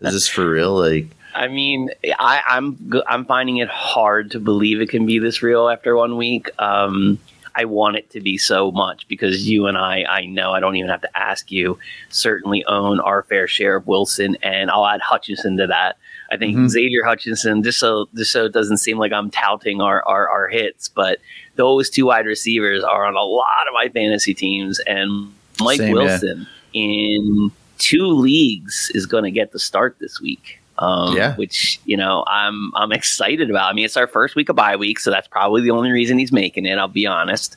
[0.00, 0.74] Is this for real?
[0.74, 5.42] Like, I mean, I, I'm I'm finding it hard to believe it can be this
[5.42, 6.50] real after one week.
[6.60, 7.18] Um,
[7.54, 10.74] I want it to be so much because you and I, I know I don't
[10.74, 11.78] even have to ask you,
[12.08, 15.96] certainly own our fair share of Wilson, and I'll add Hutchinson to that.
[16.32, 16.68] I think Mhm.
[16.68, 20.48] Xavier Hutchinson, just so just so it doesn't seem like I'm touting our, our our
[20.48, 21.18] hits, but
[21.56, 25.94] those two wide receivers are on a lot of my fantasy teams, and Mike Same,
[25.96, 26.02] yeah.
[26.02, 30.58] Wilson in two leagues is going to get the start this week.
[30.78, 31.36] Um, Yeah.
[31.36, 33.70] which you know I'm I'm excited about.
[33.70, 36.18] I mean, it's our first week of bye week, so that's probably the only reason
[36.18, 36.78] he's making it.
[36.78, 37.56] I'll be honest,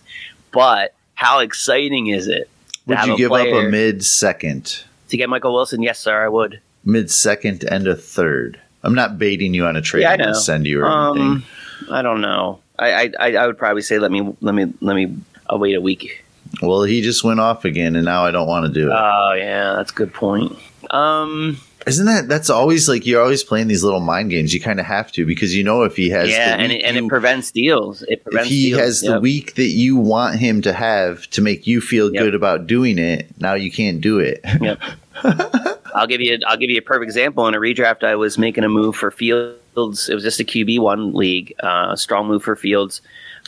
[0.51, 2.47] but how exciting is it?
[2.85, 5.81] would you give up a mid second, to get Michael Wilson?
[5.81, 6.59] Yes, sir, I would.
[6.87, 8.59] Mid second, and a third?
[8.83, 10.01] I'm not baiting you on a trade.
[10.03, 10.33] Yeah, I know.
[10.33, 11.27] send you or anything.
[11.31, 11.45] Um,
[11.91, 12.59] I don't know.
[12.79, 15.15] I, I I would probably say let me let me let me.
[15.49, 16.23] I'll wait a week.
[16.61, 18.93] Well, he just went off again, and now I don't want to do it.
[18.95, 20.57] Oh yeah, that's a good point.
[20.91, 24.53] Um, Isn't that that's always like you're always playing these little mind games?
[24.53, 26.83] You kind of have to because you know if he has yeah, the and it,
[26.83, 28.03] and it prevents deals.
[28.03, 28.81] It if he deals.
[28.81, 32.23] has the week that you want him to have to make you feel Yep.
[32.23, 34.39] good about doing it, now you can't do it.
[34.61, 34.79] Yep.
[35.97, 37.47] I'll give you a, I'll give you a perfect example.
[37.47, 40.09] In a redraft, I was making a move for Fields.
[40.09, 43.01] It was just a QB one league, uh, strong move for Fields,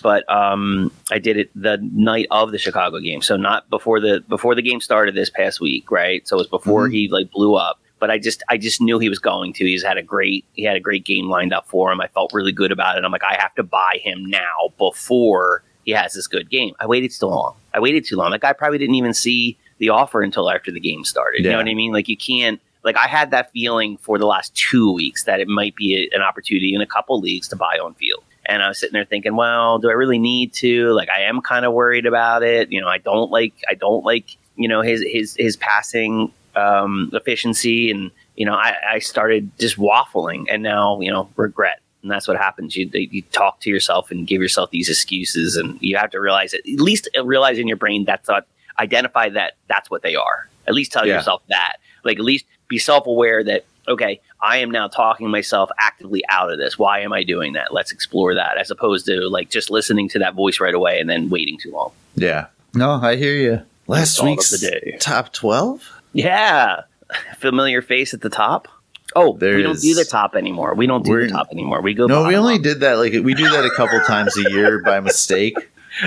[0.04, 4.24] but um, I did it the night of the Chicago game, so not before the
[4.28, 6.28] before the game started this past week, right?
[6.28, 6.94] So it was before Mhm.
[6.94, 7.80] he like blew up.
[8.00, 9.66] But I just I just knew he was going to.
[9.66, 12.00] He's had a great he had a great game lined up for him.
[12.00, 13.04] I felt really good about it.
[13.04, 16.74] I'm like I have to buy him now before he has this good game.
[16.80, 17.56] I waited too long.
[17.74, 18.32] I waited too long.
[18.32, 21.44] That guy probably didn't even see the offer until after the game started.
[21.44, 21.92] You know what I mean?
[21.92, 22.62] Like you can't.
[22.84, 26.16] Like I had that feeling for the last two weeks that it might be a,
[26.16, 28.24] an opportunity in a couple leagues to buy on field.
[28.46, 30.92] And I was sitting there thinking, well, do I really need to?
[30.92, 32.72] Like I am kind of worried about it.
[32.72, 37.10] You know, I don't like I don't like you know his his his passing um,
[37.14, 41.80] efficiency, and you know I, I started just waffling, and now you know regret.
[42.02, 42.78] And that's what happens.
[42.78, 46.54] You you talk to yourself and give yourself these excuses, and you have to realize
[46.54, 46.62] it.
[46.62, 48.48] At least realize in your brain that's not
[48.80, 50.48] identify that that's what they are.
[50.68, 51.16] At least tell Yeah.
[51.16, 51.78] yourself that.
[52.04, 56.52] Like at least be self aware that okay, I am now talking myself actively out
[56.52, 56.78] of this.
[56.78, 57.74] Why am I doing that?
[57.74, 61.10] Let's explore that, as opposed to like just listening to that voice right away and
[61.10, 61.92] then waiting too long.
[62.16, 62.48] yeah.
[62.76, 63.62] No, I hear you.
[63.88, 64.98] Last Thought of week's the day.
[65.00, 65.90] top twelve.
[66.14, 66.82] Yeah,
[67.40, 68.68] familiar face at the top.
[69.16, 70.76] Oh, There we don't is- do the top anymore.
[70.76, 71.82] We don't do We're- the top anymore.
[71.82, 72.06] We go.
[72.06, 72.62] No, we only up.
[72.62, 75.56] did that like we do that a couple times a year by mistake.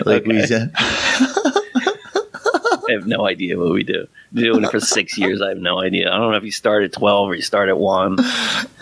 [0.07, 0.41] Like we
[2.93, 4.07] I have no idea what we do.
[4.35, 6.11] Doing it for six years, I have no idea.
[6.13, 8.17] I don't know if you start at twelve or you start at one.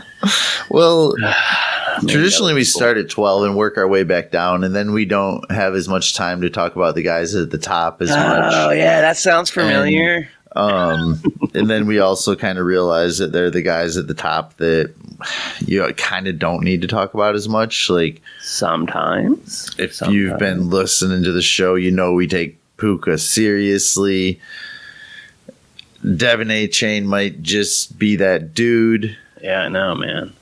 [0.70, 1.14] well,
[2.09, 2.64] traditionally we cool.
[2.66, 5.88] start at 12 and work our way back down and then we don't have as
[5.88, 9.01] much time to talk about the guys at the top as Oh much Oh yeah,
[9.01, 10.29] that sounds familiar.
[10.57, 11.20] um
[11.55, 14.92] and then we also kind of realize that they're the guys at the top that
[15.66, 20.70] you kind of don't need to talk about as much like Sometimes, if you've been
[20.70, 24.40] listening to the show you know we take puka seriously
[26.05, 30.33] De'Von Achane might just be that dude yeah, I know, man.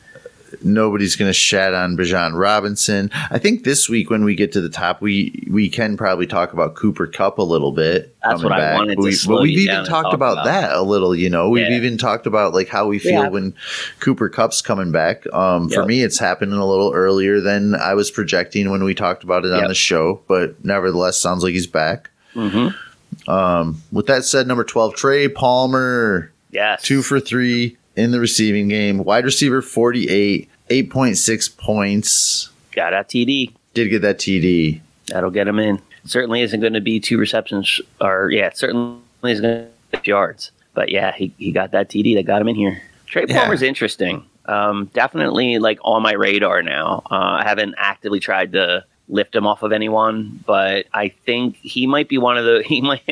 [0.62, 3.11] nobody's going to shat on Bijan Robinson.
[3.31, 6.53] I think this week when we get to the top, we we can probably talk
[6.53, 8.16] about Cooper Kupp a little bit.
[8.24, 8.74] That's coming what I back.
[8.77, 10.44] wanted to We, slow but we've you even down talked talk about, about.
[10.46, 11.14] that a little.
[11.14, 11.77] You know, we've Yeah.
[11.77, 13.29] even talked about like how we feel Yeah.
[13.29, 13.55] when
[14.01, 15.33] Cooper Kupp's coming back.
[15.33, 15.87] Um, For Yep.
[15.87, 19.53] me, it's happening a little earlier than I was projecting when we talked about it
[19.53, 20.22] on the show.
[20.27, 22.11] But nevertheless, sounds like he's back.
[22.38, 28.20] Hmm Um, with that said, number twelve, Trey Palmer Yes, two for three in the
[28.20, 28.98] receiving game.
[29.05, 32.51] Wide receiver 48, 8.6 points.
[32.72, 33.53] got a TD.
[33.74, 34.81] Did get that TD.
[35.09, 35.81] That'll get him in.
[36.05, 40.53] Certainly isn't going to be two receptions, or yeah, certainly isn't going to be yards.
[40.74, 42.81] But yeah, he, he got that TD that got him in here.
[43.07, 43.40] Trey Yeah.
[43.42, 44.24] Palmer's interesting.
[44.46, 47.03] Um, definitely like on my radar now.
[47.11, 51.87] Uh, I haven't actively tried to lift him off of anyone, but I think he
[51.87, 53.03] might be one of the he might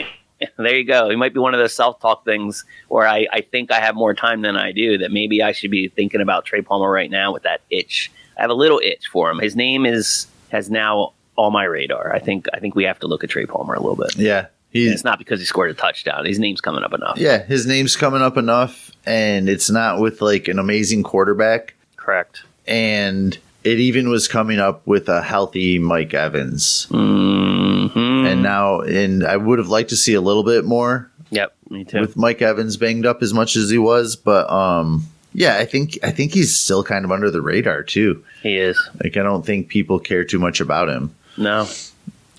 [0.59, 1.09] there you go.
[1.09, 3.95] He might be one of those self talk things where I, I think I have
[3.95, 4.99] more time than I do.
[4.99, 8.13] That maybe I should be thinking about Trey Palmer right now with that itch.
[8.37, 9.39] I have a little itch for him.
[9.39, 12.15] His name is has now on my radar.
[12.15, 14.15] I think I think we have to look at Trey Palmer a little bit.
[14.17, 16.27] Yeah, And he's it's not because he scored a touchdown.
[16.27, 17.17] His name's coming up enough.
[17.19, 22.43] yeah his name's coming up enough, and it's not with like an amazing quarterback, Correct.
[22.67, 29.25] and it even was coming up with a healthy Mike Evans, hmm and now and
[29.25, 31.53] I would have liked to see a little bit more Yep.
[31.71, 32.01] Me too.
[32.01, 35.05] with Mike Evans banged up as much as he was, but um.
[35.39, 38.25] Yeah, I think I think he's still kind of under the radar too.
[38.43, 38.81] he is.
[39.05, 41.15] Like I don't think people care too much about him.
[41.37, 41.69] No.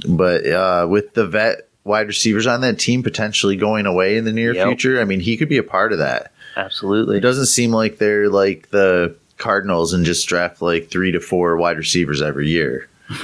[0.08, 4.34] But uh, with the vet wide receivers on that team potentially going away in the
[4.34, 4.68] near Yep.
[4.68, 6.32] future, I mean, he could be a part of that.
[6.56, 7.18] Absolutely.
[7.18, 11.58] It doesn't seem like they're like the Cardinals and just draft like three to four
[11.58, 12.88] wide receivers every year.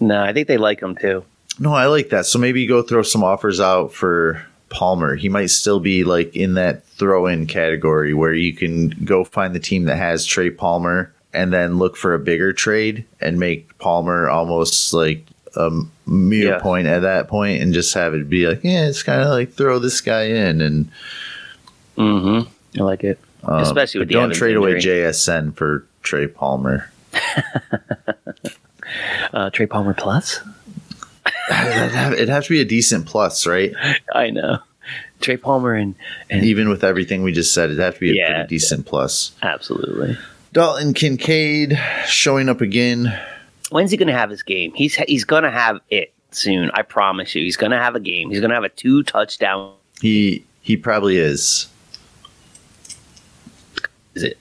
[0.00, 1.24] no, I think they like him too.
[1.58, 2.26] No, I like that.
[2.26, 5.16] So maybe go throw some offers out for Palmer.
[5.16, 9.54] He might still be like in that throw in category where you can go find
[9.54, 13.76] the team that has Trey Palmer and then look for a bigger trade and make
[13.78, 15.24] Palmer almost like
[15.56, 15.70] a
[16.06, 16.58] mere Yeah.
[16.60, 19.52] point at that point and just have it be like, yeah, it's kind of like
[19.52, 20.90] throw this guy in and
[21.96, 22.80] Mm-hmm.
[22.80, 23.18] I like it.
[23.44, 25.00] Um, Especially with the don't Evans trade away injury.
[25.02, 26.90] JSN for Trey Palmer.
[29.34, 30.40] Uh, Trey Palmer plus.
[31.50, 33.72] It'd have, it'd have to be a decent plus, right?
[34.14, 34.58] I know.
[35.20, 35.94] Trey Palmer and,
[36.30, 38.28] and Even with everything we just said, it'd have to be a Yeah.
[38.34, 39.32] pretty decent plus.
[39.42, 40.16] absolutely.
[40.54, 43.14] Dalton Kincaid showing up again.
[43.70, 44.72] When's he going to have his game?
[44.74, 46.70] He's he's going to have it soon.
[46.72, 47.42] I promise you.
[47.44, 48.30] He's going to have a game.
[48.30, 49.74] He's going to have a two touchdown.
[50.00, 51.18] He he probably.
[51.18, 51.68] Is
[54.14, 54.38] it?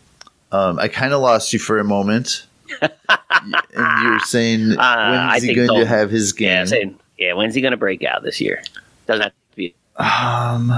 [0.52, 2.46] Um, I kind of lost you for a moment,
[2.82, 6.60] and you were saying Uh, when's he going to have his Yeah.
[6.60, 6.68] game?
[6.68, 7.34] Saying, yeah.
[7.34, 8.64] When's he going to break out this year?
[9.08, 9.76] Doesn't have to be.
[9.98, 10.70] Um,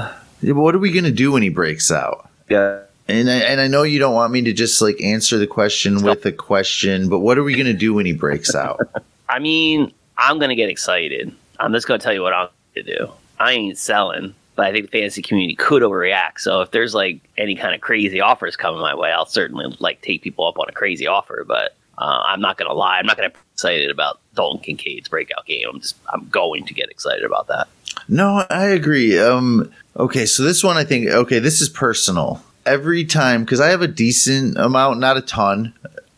[0.42, 2.30] yeah, what are we going to do when he breaks out?
[2.50, 2.80] Yeah.
[3.08, 6.04] And I, and I know you don't want me to just like answer the question
[6.04, 8.80] with a question, but what are we going to do when he breaks out?
[9.30, 11.36] I mean, I'm going to get excited.
[11.60, 13.12] I'm just going to tell you what I'm going to do.
[13.40, 16.40] I ain't selling, but I think the fantasy community could overreact.
[16.40, 20.02] So if there's like any kind of crazy offers coming my way, I'll certainly like
[20.02, 21.46] take people up on a crazy offer.
[21.48, 23.00] But uh, I'm not going to lie.
[23.00, 25.66] I'm not going to be excited about Dalton Kincaid's breakout game.
[25.72, 27.70] I'm just I'm going to get excited about that.
[28.10, 29.18] No, I agree.
[29.18, 32.44] Um, okay, so this one I think okay, this is personal.
[32.66, 35.74] Every time because I have a decent amount, not a ton,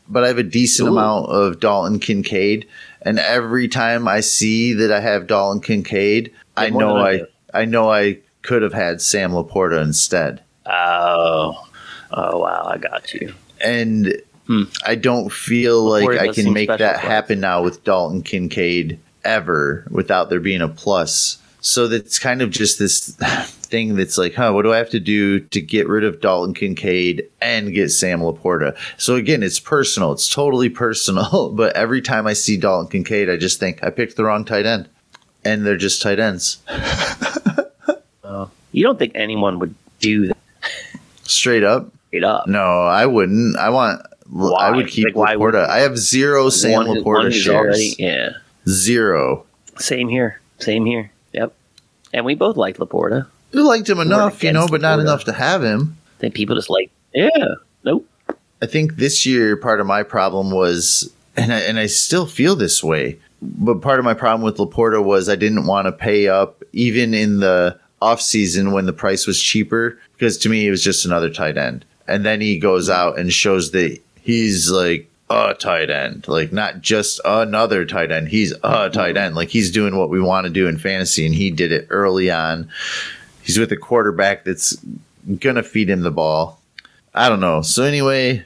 [0.09, 0.93] but I have a decent Ooh.
[0.93, 2.67] amount of Dalton Kincaid,
[3.03, 7.21] and every time I see that I have Dalton Kincaid, I know I I.
[7.53, 10.41] I know I could have had Sam Laporta instead.
[10.65, 11.67] Oh,
[12.11, 13.33] oh wow, I got you.
[13.59, 14.63] And Hmm.
[14.85, 19.85] I don't feel like Laporta I can make that happen now with Dalton Kincaid ever
[19.89, 21.37] without there being a plus.
[21.61, 24.99] So that's kind of just this thing that's like, huh, what do I have to
[24.99, 28.75] do to get rid of Dalton Kincaid and get Sam Laporta?
[28.97, 30.11] So again, it's personal.
[30.11, 31.49] It's totally personal.
[31.55, 34.65] But every time I see Dalton Kincaid, I just think I picked the wrong tight
[34.65, 34.89] end.
[35.45, 36.57] And they're just tight ends.
[38.71, 40.37] You don't think anyone would do that
[41.23, 41.89] Straight up.
[42.07, 42.47] straight up?
[42.47, 43.57] No, I wouldn't.
[43.57, 44.01] I want
[44.59, 45.67] I would keep Like, why Laporta.
[45.67, 47.55] I have zero Sam One- one Laporta who's shares.
[47.55, 48.29] already- yeah.
[48.69, 49.45] Zero.
[49.77, 50.39] Same here.
[50.59, 51.11] Same here.
[51.33, 51.53] Yep.
[52.13, 53.25] And we both liked Laporta.
[53.53, 55.97] We liked him enough, you know, but not enough to have him.
[56.17, 57.29] I think people just like, yeah,
[57.83, 58.07] nope.
[58.61, 62.55] I think this year part of my problem was, and I, and I still feel
[62.55, 66.27] this way, but part of my problem with Laporta was I didn't want to pay
[66.27, 70.71] up even in the off season when the price was cheaper because to me it
[70.71, 71.85] was just another tight end.
[72.07, 76.81] And then he goes out and shows that he's like a tight end, like not
[76.81, 78.27] just another tight end.
[78.27, 79.35] He's a tight end.
[79.35, 82.29] Like he's doing what we want to do in fantasy, and he did it early
[82.29, 82.69] on.
[83.43, 84.77] He's with a quarterback that's
[85.39, 86.59] gonna feed him the ball.
[87.13, 87.61] I don't know.
[87.61, 88.43] So anyway,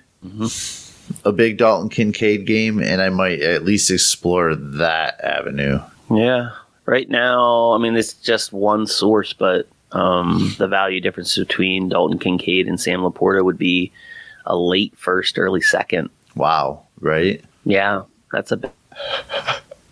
[1.24, 5.80] a big Dalton Kincaid game, and I might at least explore that avenue.
[6.12, 6.52] Yeah.
[6.86, 12.19] Right now, I mean, it's just one source, but um, the value difference between Dalton
[12.19, 13.91] Kincaid and Sam Laporta would be
[14.45, 16.10] a late first, early second.
[16.36, 17.43] Wow, right?
[17.63, 18.58] Yeah, that's a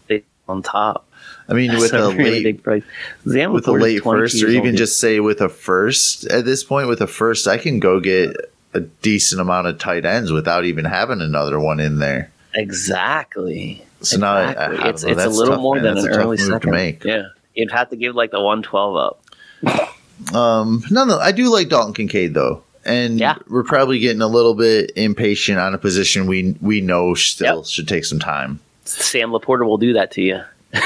[0.08, 1.08] big, on top.
[1.49, 2.84] I mean, with a really late big price.
[3.27, 6.88] Sam with a late first, or even just say with a first at this point,
[6.88, 8.36] with a first, I can go get
[8.73, 12.32] a decent amount of tight ends without even having another one in there.
[12.53, 13.84] exactly.
[14.03, 14.77] So now Exactly.
[14.77, 15.09] don't it's know.
[15.11, 15.83] it's a little tough, more man.
[15.83, 16.71] than That's an early second.
[16.71, 17.03] make.
[17.03, 17.23] Yeah,
[17.55, 20.35] you'd have to give like the one twelve up.
[20.35, 23.35] Um, no, no, I do like Dalton Kincaid though, and Yeah.
[23.49, 27.65] we're probably getting a little bit impatient on a position we we know still Yep.
[27.65, 28.59] should take some time.
[28.85, 30.41] Sam Laporta will do that to you.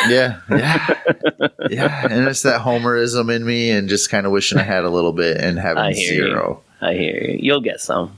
[0.10, 0.88] Yeah, yeah,
[1.70, 2.08] yeah.
[2.10, 5.14] And it's that homerism in me, and just kind of wishing I had a little
[5.14, 6.62] bit and having zero.
[6.82, 6.88] you.
[6.88, 7.40] I hear you.
[7.42, 8.18] You'll get some.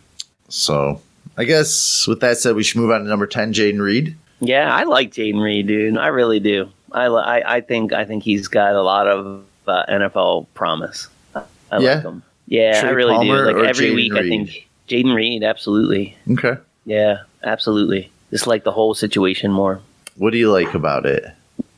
[0.50, 1.02] So
[1.38, 4.16] I guess with that said, we should move on to number ten, Jayden Reed.
[4.40, 5.98] Yeah, I like Jayden Reed, dude.
[5.98, 6.70] I really do.
[6.92, 11.08] I, I, I think I think he's got a lot of uh, NFL promise.
[11.36, 11.44] I
[11.80, 11.96] Yeah?
[11.96, 12.24] like him.
[12.48, 13.60] Yeah, I really Palmer do.
[13.60, 16.16] Like every Jaden week, I think Jayden Reed, absolutely.
[16.32, 16.56] Okay.
[16.86, 18.12] Yeah, absolutely.
[18.32, 19.82] Just like the whole situation more.
[20.16, 21.26] What do you like about it?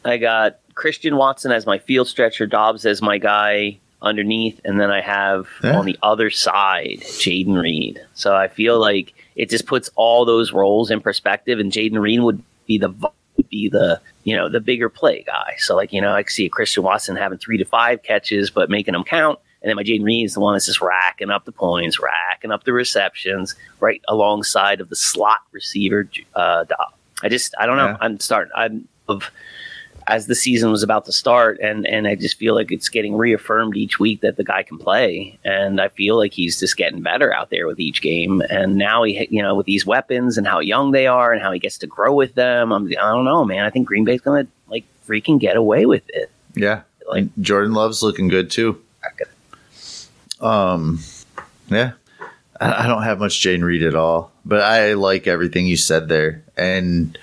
[0.06, 4.90] I got Christian Watson as my field stretcher, Doubs as my guy underneath, and then
[4.90, 5.78] I have Yeah.
[5.78, 8.02] on the other side Jayden Reed.
[8.16, 12.22] So I feel like it just puts all those roles in perspective, and Jayden Reed
[12.22, 13.12] would be the
[13.50, 15.56] be the you know the bigger play guy.
[15.58, 18.70] So like you know I see a Christian Watson having three to five catches, but
[18.70, 19.40] making them count.
[19.62, 22.52] And then my Jayden Reed is the one that's just racking up the points, racking
[22.52, 26.10] up the receptions, right alongside of the slot receiver.
[26.34, 26.66] Uh,
[27.22, 27.90] I just I don't know.
[27.90, 27.98] Yeah.
[28.00, 28.52] I'm starting.
[28.56, 29.30] I'm of
[30.08, 33.16] as the season was about to start, and and I just feel like it's getting
[33.16, 37.02] reaffirmed each week that the guy can play, and I feel like he's just getting
[37.02, 38.42] better out there with each game.
[38.50, 41.52] And now he, you know, with these weapons and how young they are, and how
[41.52, 42.72] he gets to grow with them.
[42.72, 43.66] I'm, I don't know, man.
[43.66, 46.32] I think Green Bay's gonna like freaking get away with it.
[46.56, 46.82] Yeah.
[47.08, 48.82] Like- Jordan Love's looking good too.
[50.40, 51.00] Um,
[51.70, 51.92] yeah.
[52.60, 56.08] I, I don't have much Jayden Reed at all, but I like everything you said
[56.10, 56.44] there.
[56.58, 57.18] And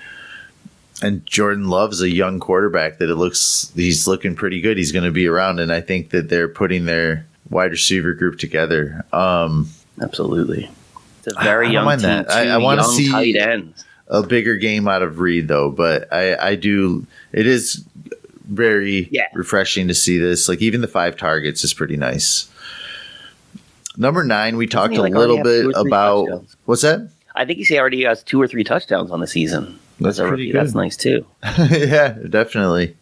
[1.01, 4.77] and Jordan Love's a young quarterback that it looks he's looking pretty good.
[4.77, 8.37] He's going to be around, and I think that they're putting their wide receiver group
[8.39, 9.05] together.
[9.13, 9.69] Um,
[10.01, 10.69] Absolutely,
[11.23, 12.09] it's a I very don't young mind team.
[12.09, 12.31] that.
[12.31, 13.83] I- I wanna see- tight ends.
[14.07, 17.83] a bigger game out of Reed though, but I I do it is
[18.47, 19.27] very Yeah.
[19.35, 20.49] refreshing to see this.
[20.49, 22.47] Like even the five targets is pretty nice.
[23.97, 26.55] Number nine, we talked he, a little already have two bit about touchdowns?
[26.65, 27.09] what's that?
[27.35, 29.77] I think he already has two or three touchdowns on the season.
[29.99, 30.51] That's pretty.
[30.51, 31.25] That's nice too.
[31.43, 32.95] yeah, definitely.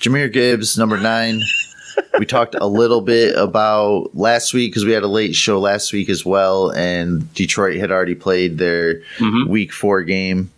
[0.00, 1.40] Jahmyr Gibbs, number nine.
[2.18, 5.92] we talked a little bit about last week because we had a late show last
[5.92, 9.48] week as well, and Detroit had already played their Mhm.
[9.48, 10.50] week four game.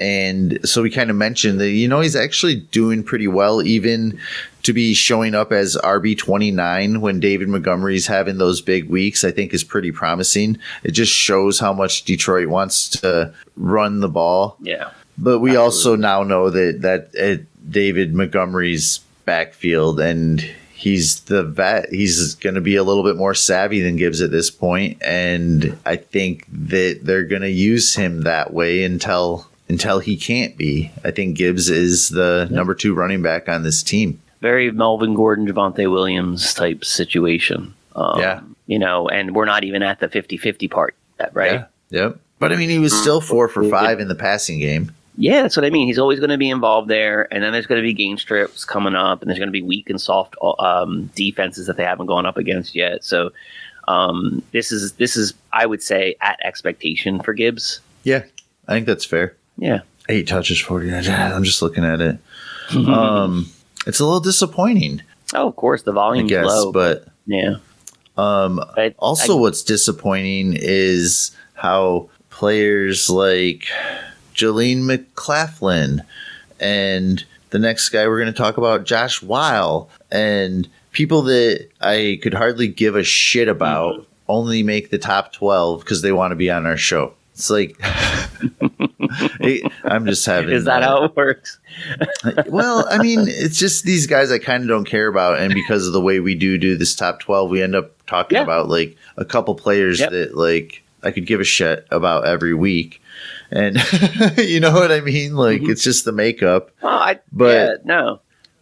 [0.00, 4.16] And so we kind of mentioned that, you know, he's actually doing pretty well, even
[4.62, 9.52] to be showing up as RB29 when David Montgomery's having those big weeks, I think
[9.52, 10.58] is pretty promising.
[10.84, 14.56] It just shows how much Detroit wants to run the ball.
[14.62, 14.90] Yeah.
[15.18, 20.40] But we also now know that that uh, David Montgomery's backfield and
[20.72, 21.90] he's the vet.
[21.90, 25.76] He's going to be a little bit more savvy than Gibbs at this point, and
[25.84, 30.90] I think that they're going to use him that way until until he can't be.
[31.04, 34.20] I think Gibbs is the number two running back on this team.
[34.40, 37.74] very Melvin Gordon, Javonte Williams type situation.
[37.96, 38.40] Um, Yeah.
[38.66, 41.52] You know, and we're not even at the 50 50 part yet, right?
[41.52, 41.64] Yeah.
[41.90, 42.18] Yep.
[42.38, 44.92] But I mean, he was still four for five in the passing game.
[45.20, 45.88] Yeah, that's what I mean.
[45.88, 48.64] He's always going to be involved there, and then there's going to be game strips
[48.64, 52.06] coming up, and there's going to be weak and soft um, defenses that they haven't
[52.06, 53.02] gone up against yet.
[53.02, 53.32] So
[53.88, 57.80] um, this is this is I would say at expectation for Gibbs.
[58.04, 58.22] Yeah,
[58.68, 59.34] I think that's fair.
[59.56, 61.04] Yeah, Eight touches, forty nine.
[61.10, 62.18] I'm just looking at it.
[62.76, 63.46] Um,
[63.86, 65.00] it's a little disappointing,
[65.34, 67.56] oh, of course the I volume's guess, low, but yeah.
[68.18, 73.66] Um, But also, I- what's disappointing is how players like
[74.38, 76.02] Jaleel McLaughlin
[76.60, 82.18] and the next guy we're going to talk about, Josh Whyle, and people that I
[82.22, 84.02] could hardly give a shit about Mm-hmm.
[84.28, 87.14] only make the top 12 because they want to be on our show.
[87.34, 87.76] It's like,
[89.84, 90.50] I'm just having.
[90.50, 91.58] is that how it works?
[92.48, 95.86] well, I mean, it's just these guys I kind of don't care about, and because
[95.86, 98.42] of the way we do do this top twelve, we end up talking Yeah.
[98.42, 100.10] about like a couple players Yep.
[100.10, 103.00] that like I could give a shit about every week,
[103.50, 103.76] and
[104.38, 105.34] you know what I mean?
[105.36, 105.70] Like Mhm.
[105.70, 106.70] it's just the makeup.
[106.82, 108.20] Oh, I, But- yeah, no.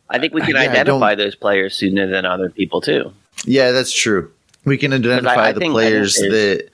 [0.08, 3.12] I think we can Yeah, I identify those players sooner than other people too.
[3.44, 4.30] Yeah, that's true.
[4.64, 6.68] We can identify I the players that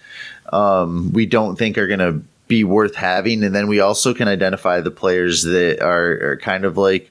[0.53, 4.29] um, we don't think are going to be worth having, and then we also can
[4.29, 7.11] identify the players that are, are kind of like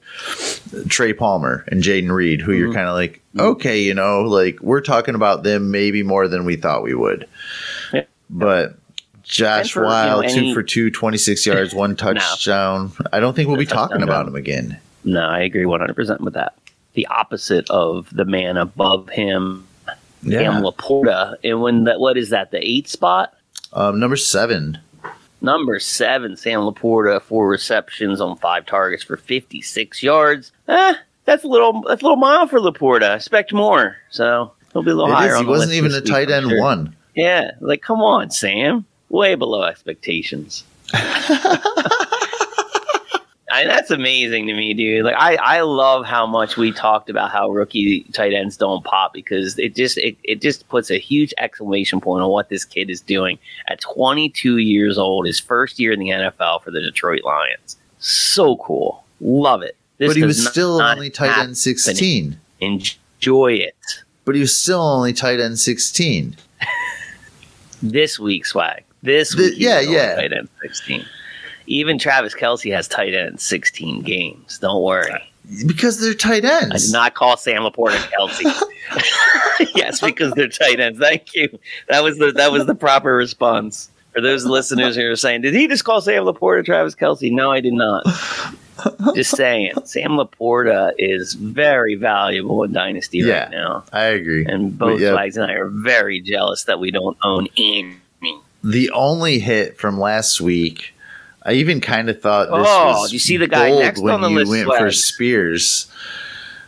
[0.88, 2.74] Trey Palmer and Jayden Reed, who you're Mhm.
[2.74, 6.54] kind of like, okay, you know, like we're talking about them maybe more than we
[6.54, 7.26] thought we would.
[7.92, 8.02] Yeah.
[8.30, 8.76] But
[9.32, 12.92] Josh And for, you know, Whyle, any- two for two, 26 yards, one touchdown.
[13.12, 14.78] I don't think we'll be talking about him again.
[15.04, 16.54] No, I agree 100% with that.
[16.94, 19.66] The opposite of the man above him,
[20.28, 21.36] Cam Laporta.
[21.42, 23.34] And when that, what is that, the eight spot?
[23.72, 24.78] Um, number seven.
[25.40, 30.52] Number seven, Sam Laporta, four receptions on five targets for 56 yards.
[30.68, 33.10] Eh, that's a little, that's a little mild for Laporta.
[33.10, 33.96] I expect more.
[34.10, 35.38] So he'll be a little It higher is.
[35.38, 36.60] on He wasn't even a tight end sure.
[36.60, 36.94] one.
[37.16, 38.84] Yeah, like come on, Sam.
[39.12, 40.64] Way below expectations.
[43.52, 45.04] I, that's amazing to me, dude.
[45.04, 49.12] Like I, I love how much we talked about how rookie tight ends don't pop
[49.12, 52.88] because it just it, it just puts a huge exclamation point on what this kid
[52.88, 53.38] is doing
[53.68, 57.76] at 22 years old, his first year in the NFL for the Detroit Lions.
[57.98, 59.76] So cool, love it.
[59.98, 62.40] This but he was not, still not only tight end 16.
[62.60, 63.76] Enjoy it.
[64.24, 66.34] But he was still only tight end 16.
[67.82, 68.84] this week, swag.
[69.02, 70.14] This The- yeah, yeah.
[70.16, 71.04] tight end 16.
[71.66, 74.58] Even Travis Kelce has tight end 16 games.
[74.58, 75.12] Don't worry.
[75.66, 76.72] Because they're tight ends.
[76.72, 78.62] I did not call Sam Laporta Kelce.
[79.74, 80.98] yes, because they're tight ends.
[80.98, 81.48] Thank you.
[81.88, 83.90] That was the that was the proper response.
[84.12, 87.32] For those listeners who are saying, did he just call Sam Laporta Travis Kelce?
[87.32, 88.04] No, I did not.
[89.14, 93.44] just saying, Sam Laporta is very valuable in Dynasty Yeah.
[93.44, 93.84] right now.
[93.92, 94.44] I agree.
[94.44, 95.12] And both yeah.
[95.12, 97.94] Flags and I are very jealous that we don't own any.
[98.64, 100.94] The only hit from last week,
[101.44, 104.20] I even kind of thought this Oh, was you see the guy next when on
[104.20, 105.90] the you list, went for Spears,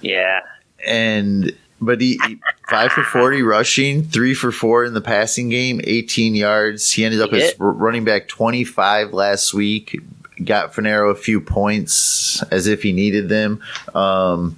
[0.01, 0.41] Yeah.
[0.87, 2.39] and but he he-
[2.69, 6.91] five for forty rushing, three for four in the passing game, eighteen yards.
[6.91, 7.57] He ended up as Hit.
[7.59, 10.01] running back twenty five last week.
[10.45, 13.61] Got Fanaro a few points as if he needed them.
[13.95, 14.57] Um,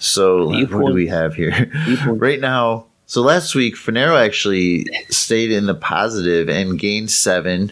[0.00, 1.70] so what do we have here?
[2.06, 2.86] Right now.
[3.12, 7.70] So last week, Fanaro actually stayed in the positive and gained seven.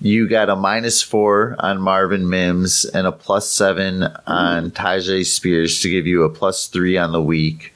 [0.00, 5.80] You got a minus four on Marvin Mims and a plus seven on Tyjae Spears
[5.82, 7.72] to give you a plus three on the week.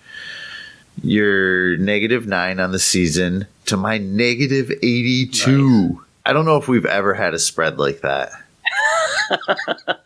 [1.04, 6.04] You're negative nine on the season to my negative 82.
[6.26, 8.32] I don't know if we've ever had a spread like that.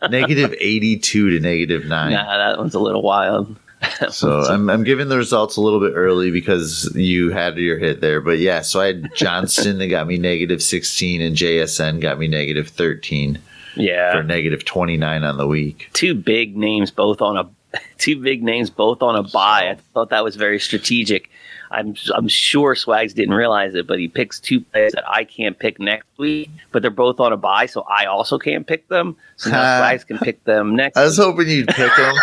[0.11, 2.11] negative 82 to negative nine.
[2.11, 3.55] Nah, that one's a little wild.
[4.11, 8.01] So I'm, I'm giving the results a little bit early because you had your hit
[8.01, 8.21] there.
[8.21, 12.27] But yeah, so I had Johnston that got me negative 16 and JSN got me
[12.27, 13.39] negative 13
[13.75, 14.11] yeah.
[14.11, 15.89] for negative 29 on the week.
[15.93, 17.49] two big names both on a
[17.97, 19.69] two big names both on a buy.
[19.69, 21.29] I thought that was very strategic.
[21.71, 25.57] I'm I'm sure Swags didn't realize it, but he picks two players that I can't
[25.57, 29.15] pick next week, but they're both on a buy, so I also can't pick them.
[29.37, 30.97] So now Swags can pick them next.
[30.97, 31.27] I was week.
[31.27, 32.15] hoping you'd pick them.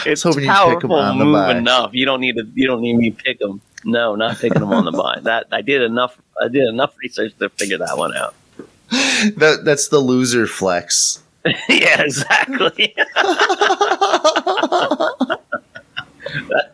[0.07, 1.57] It's hoping you'd pick 'em powerful on the move buy.
[1.59, 1.91] enough.
[1.93, 2.45] You don't need to.
[2.55, 3.61] You don't need me to pick them.
[3.85, 5.19] No, not picking them on the buy.
[5.23, 6.19] That I did enough.
[6.41, 8.35] I did enough research to figure that one out.
[8.89, 11.23] that, that's the loser flex.
[11.69, 12.95] yeah, exactly.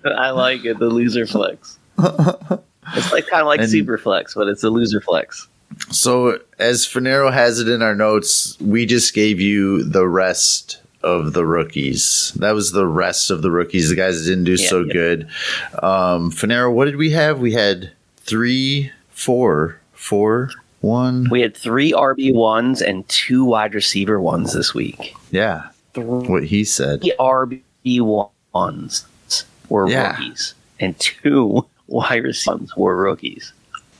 [0.04, 0.78] I like it.
[0.78, 1.78] The loser flex.
[1.98, 5.48] It's like kind of like And- super flex, but it's a loser flex.
[5.90, 11.32] So, as Fanaro has it in our notes, we just gave you the rest of
[11.32, 12.32] the rookies.
[12.36, 13.88] That was the rest of the rookies.
[13.88, 15.28] The guys that didn't do Yeah, so good.
[15.82, 17.38] Um, Fanaro, what did we have?
[17.40, 20.50] We had three, four, four,
[20.80, 21.28] one.
[21.30, 25.14] We had three RB ones and two wide receiver ones this week.
[25.30, 27.00] Yeah, Three what he said.
[27.02, 27.62] The RB
[28.52, 29.04] ones
[29.68, 30.10] were Yeah.
[30.12, 33.52] rookies, and two wide receivers were rookies.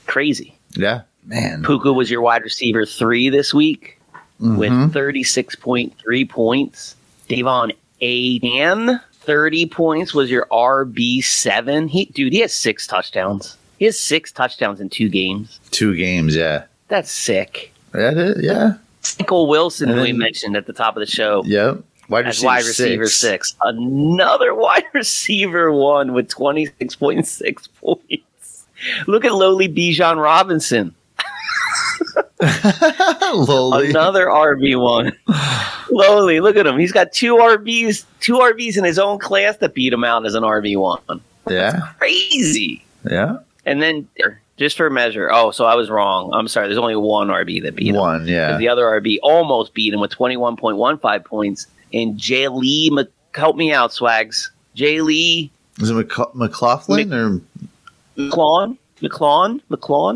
[0.07, 0.55] Crazy.
[0.75, 1.63] Yeah, man.
[1.63, 3.99] Puka was your wide receiver three this week.
[4.41, 4.57] Mhm.
[4.57, 6.95] with 36.3 points.
[7.29, 7.71] De'Von
[8.01, 11.87] Achane, 30 points was your RB7.
[11.89, 13.57] He dude, he has six touchdowns.
[13.79, 15.59] He has six touchdowns in two games.
[15.71, 16.35] two games.
[16.35, 17.73] Yeah, That's sick.
[17.91, 18.43] that is.
[18.43, 18.73] Yeah,
[19.19, 21.75] Michael Wilson, And who we mentioned at the top of the show, yeah.
[22.09, 23.51] Wide receiver, wide receiver six.
[23.51, 23.55] six.
[23.63, 28.65] Another wide receiver one with 26.6 points.
[29.07, 30.93] Look at lowly Bijan Robinson.
[33.33, 33.89] Lowly.
[33.89, 35.11] Another RB one.
[35.91, 36.77] Lowly, look at him.
[36.77, 40.35] He's got two RBs, two RBs in his own class that beat him out as
[40.35, 41.21] an RB one.
[41.49, 42.83] Yeah, Crazy.
[43.09, 43.37] yeah.
[43.65, 46.31] And then er, just for measure, oh, so I was wrong.
[46.33, 46.67] I'm sorry.
[46.67, 47.95] There's only one RB that beat him.
[47.95, 48.27] One.
[48.27, 48.57] Yeah.
[48.57, 51.67] The other RB almost beat him with 21.15 points.
[51.93, 54.51] And Jaleel, Mc- help me out, Swags.
[54.75, 55.49] Jaleel
[55.79, 57.41] Is it McC- McLaughlin or
[58.17, 59.59] McClawn, McClawn,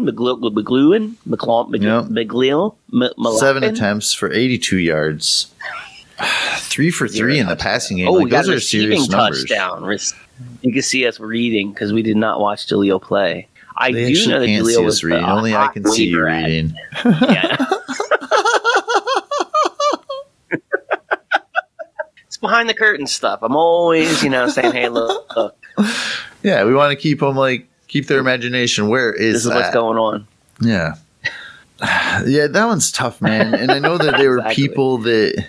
[0.09, 3.35] McGlu- McGluin, McClawn, Mc- Yep.
[3.37, 5.53] Seven attempts for 82 yards.
[6.55, 8.07] Three for three Zero in the passing game.
[8.07, 9.45] Oh, like, those are serious numbers.
[9.45, 9.83] touchdown.
[10.61, 13.47] You can see us reading because we did not watch Jaleel play.
[13.75, 15.23] I They do know that see was reading.
[15.23, 16.73] Only I can see you reading.
[17.05, 17.57] Yeah.
[22.25, 23.39] it's behind the curtain stuff.
[23.41, 25.55] I'm always, you know, saying, "Hey, look, look
[26.43, 28.87] Yeah, we want to keep them like keep their imagination.
[28.89, 29.55] Where is, this is that?
[29.55, 30.27] what's going on."
[30.61, 30.95] Yeah.
[32.25, 33.53] Yeah, that one's tough, man.
[33.53, 34.67] And I know that there were Exactly.
[34.67, 35.45] people that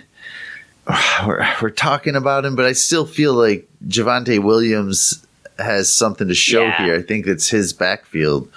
[1.25, 5.25] were, were talking about him, but I still feel like Javonte Williams
[5.57, 6.77] has something to show Yeah.
[6.85, 6.95] here.
[6.95, 8.47] I think it's his backfield.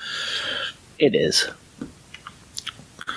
[0.99, 1.49] It is.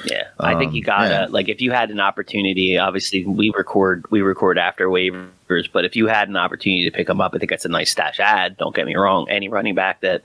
[0.05, 1.27] Yeah, I think you Um, gotta yeah.
[1.29, 2.77] like if you had an opportunity.
[2.77, 7.09] Obviously, we record we record after waivers, but if you had an opportunity to pick
[7.09, 8.55] him up, I think that's a nice stash ad.
[8.57, 9.27] Don't get me wrong.
[9.29, 10.21] Any running back that,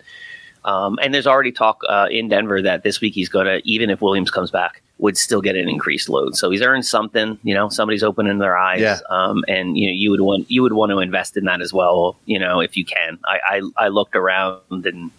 [0.65, 4.01] um, and there's already talk uh, in Denver that this week he's gonna even if
[4.01, 6.37] Williams comes back, would still get an increased load.
[6.37, 7.39] So he's earned something.
[7.43, 8.81] You know, somebody's opening their eyes.
[8.81, 8.99] Yeah.
[9.09, 11.73] Um, and you know, you would want you would want to invest in that as
[11.73, 12.19] well.
[12.27, 13.19] You know, if you can.
[13.25, 15.11] I I, I looked around and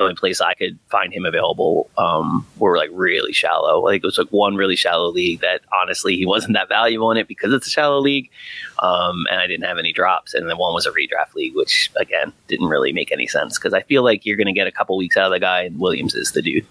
[0.00, 3.80] the only place I could find him available um, were like really shallow.
[3.80, 7.18] Like it was like one really shallow league that honestly he wasn't that valuable in
[7.18, 8.30] it because it's a shallow league,
[8.82, 10.32] um, and I didn't have any drops.
[10.32, 13.74] And then one was a redraft league, which again didn't really make any sense because
[13.74, 15.78] I feel like you're going to get a couple weeks out of the guy, and
[15.78, 16.66] Williams is the dude.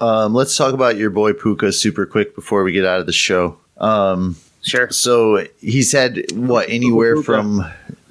[0.00, 3.12] Um, let's talk about your boy Puka super quick before we get out of the
[3.12, 3.58] show.
[3.78, 4.88] Um, Sure.
[4.90, 7.24] so he's had what anywhere Puka.
[7.26, 7.64] from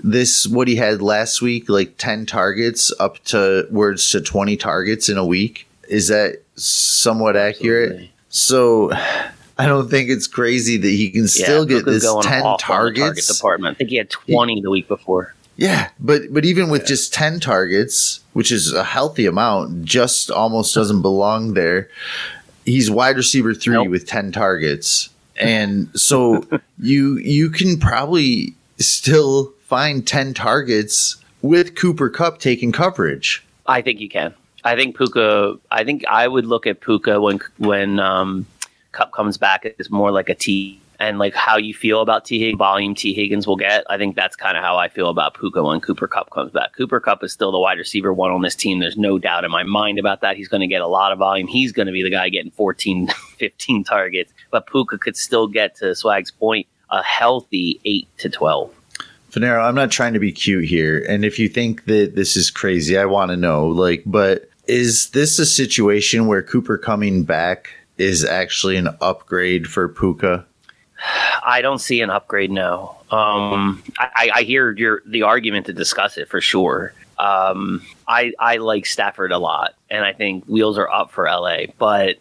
[0.03, 5.09] this what he had last week, like ten targets, up to words to twenty targets
[5.09, 5.67] in a week.
[5.87, 8.09] Is that somewhat accurate?
[8.29, 8.91] So
[9.57, 13.35] I don't think it's crazy that he can still get this ten the target targets.
[13.37, 13.75] department.
[13.75, 15.33] I think he had 20 the week before.
[15.55, 20.73] Yeah, but but even with just ten targets, which is a healthy amount, just almost
[20.73, 21.89] doesn't belong there.
[22.65, 23.89] He's wide receiver three Nope.
[23.89, 26.43] with ten targets, and so
[26.79, 33.43] you you can probably still find ten targets with Cooper Kupp taking coverage.
[33.65, 34.31] I think you can.
[34.63, 35.57] I think Puka.
[35.71, 38.45] I think I would look at Puka when when um,
[38.91, 42.39] Kupp comes back as more like a T and like how you feel about T
[42.39, 43.83] Hig volume Tee Higgins will get.
[43.89, 46.75] I think that's kind of how I feel about Puka when Cooper Kupp comes back.
[46.77, 48.79] Cooper Kupp is still the wide receiver one on this team.
[48.79, 50.37] There's no doubt in my mind about that.
[50.37, 51.47] He's going to get a lot of volume.
[51.47, 53.07] He's going to be the guy getting 14,
[53.39, 54.31] 15 targets.
[54.51, 58.71] But Puka could still get to Swag's point a healthy eight to twelve.
[59.33, 62.51] Fanaro, I'm not trying to be cute here, and if you think that this is
[62.51, 63.65] crazy, I want to know.
[63.65, 69.89] Like, but is this a situation where Cooper coming back is actually an upgrade for
[69.89, 70.45] Puka?
[71.43, 72.51] I don't see an upgrade.
[72.51, 72.95] No.
[73.09, 76.93] Um, I, I- hear your the argument to discuss it for sure.
[77.17, 81.65] Um, I I like Stafford a lot, and I think wheels are up for LA.
[81.79, 82.17] But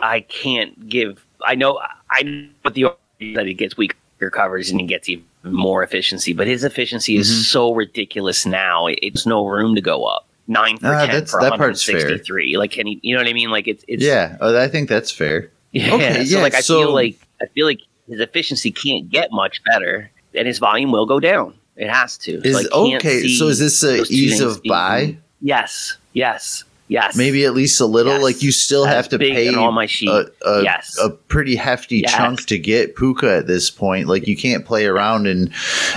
[0.00, 1.22] I can't give.
[1.44, 1.80] I know
[2.10, 2.94] I know what the
[3.34, 7.48] that he gets weaker coverage and he gets even more efficiency, but his efficiency is
[7.48, 8.86] so ridiculous now.
[8.88, 10.26] It's no room to go up.
[10.48, 11.94] Nine for Ah, ten that's- for that part's fair.
[11.96, 12.56] 163.
[12.56, 13.00] Like, can he?
[13.02, 13.50] You know what I mean?
[13.50, 15.50] Like, it's it's Yeah, oh, I think that's fair.
[15.72, 15.92] yeah.
[15.94, 19.32] Okay, so yeah, like I so- feel like I feel like his efficiency can't get
[19.32, 21.54] much better, and his volume will go down.
[21.76, 22.40] It has to.
[22.46, 23.26] Is so okay.
[23.28, 25.16] So is this a ease of buy?
[25.42, 27.16] Yes, yes, yes.
[27.16, 28.12] Maybe at least a little.
[28.14, 28.22] Yes.
[28.22, 30.08] Like you still That's have to pay on my sheet.
[30.08, 30.96] a, a, Yes.
[31.02, 32.12] a pretty hefty Yes.
[32.14, 34.08] chunk to get Puka at this point.
[34.08, 35.52] Like you can't play around and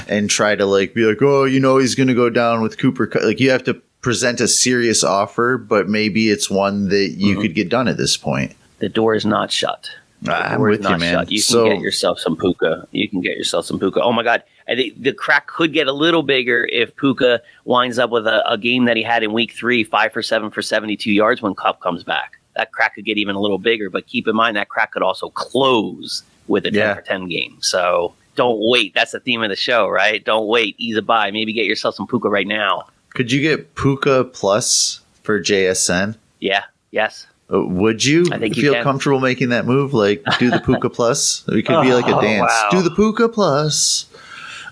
[0.08, 2.78] and try to like be like, oh, you know, he's going to go down with
[2.78, 3.10] Cooper.
[3.24, 7.42] Like you have to present a serious offer, but maybe it's one that you Mm-hmm.
[7.42, 8.56] could get done at this point.
[8.80, 9.90] the door is not shut.
[10.22, 11.14] The I'm with you, man.
[11.14, 11.32] shut.
[11.32, 12.88] You can So- get yourself some puka.
[12.92, 14.02] You can get yourself some puka.
[14.02, 17.98] Oh my god, I think the crack could get a little bigger if Puka winds
[17.98, 20.62] up with a, a game that he had in week three, five for seven for
[20.62, 22.38] seventy-two yards when Kupp comes back.
[22.56, 23.90] That crack could get even a little bigger.
[23.90, 26.94] But keep in mind that crack could also close with a ten Yeah.
[26.96, 27.58] for ten game.
[27.62, 28.94] So don't wait.
[28.94, 30.24] That's the theme of the show, right?
[30.24, 30.76] Don't wait.
[30.78, 31.32] Ease a buy.
[31.32, 32.86] Maybe get yourself some puka right now.
[33.16, 36.16] Could you get Puka plus for JSN?
[36.40, 36.64] Yeah.
[36.92, 37.26] Yes.
[37.52, 38.84] Uh, Would you, I think you feel can.
[38.84, 39.94] comfortable making that move?
[39.96, 41.44] Like do the Puka plus?
[41.48, 42.42] It could be like a Oh, dance.
[42.48, 42.70] wow.
[42.72, 44.06] Do the Puka plus.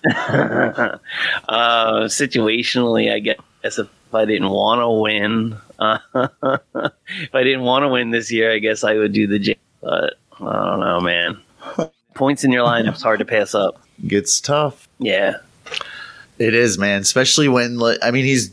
[1.50, 6.00] uh, situationally, I guess if I didn't want to win, uh,
[7.08, 9.58] if I didn't want to win this year, I guess I would do the J.
[9.82, 11.42] But I don't know, man.
[12.14, 13.82] Points in your lineup's hard to pass up.
[14.08, 14.88] Gets tough.
[15.00, 15.38] Yeah,
[16.40, 17.02] It is, man.
[17.02, 18.52] Especially when like, I mean he's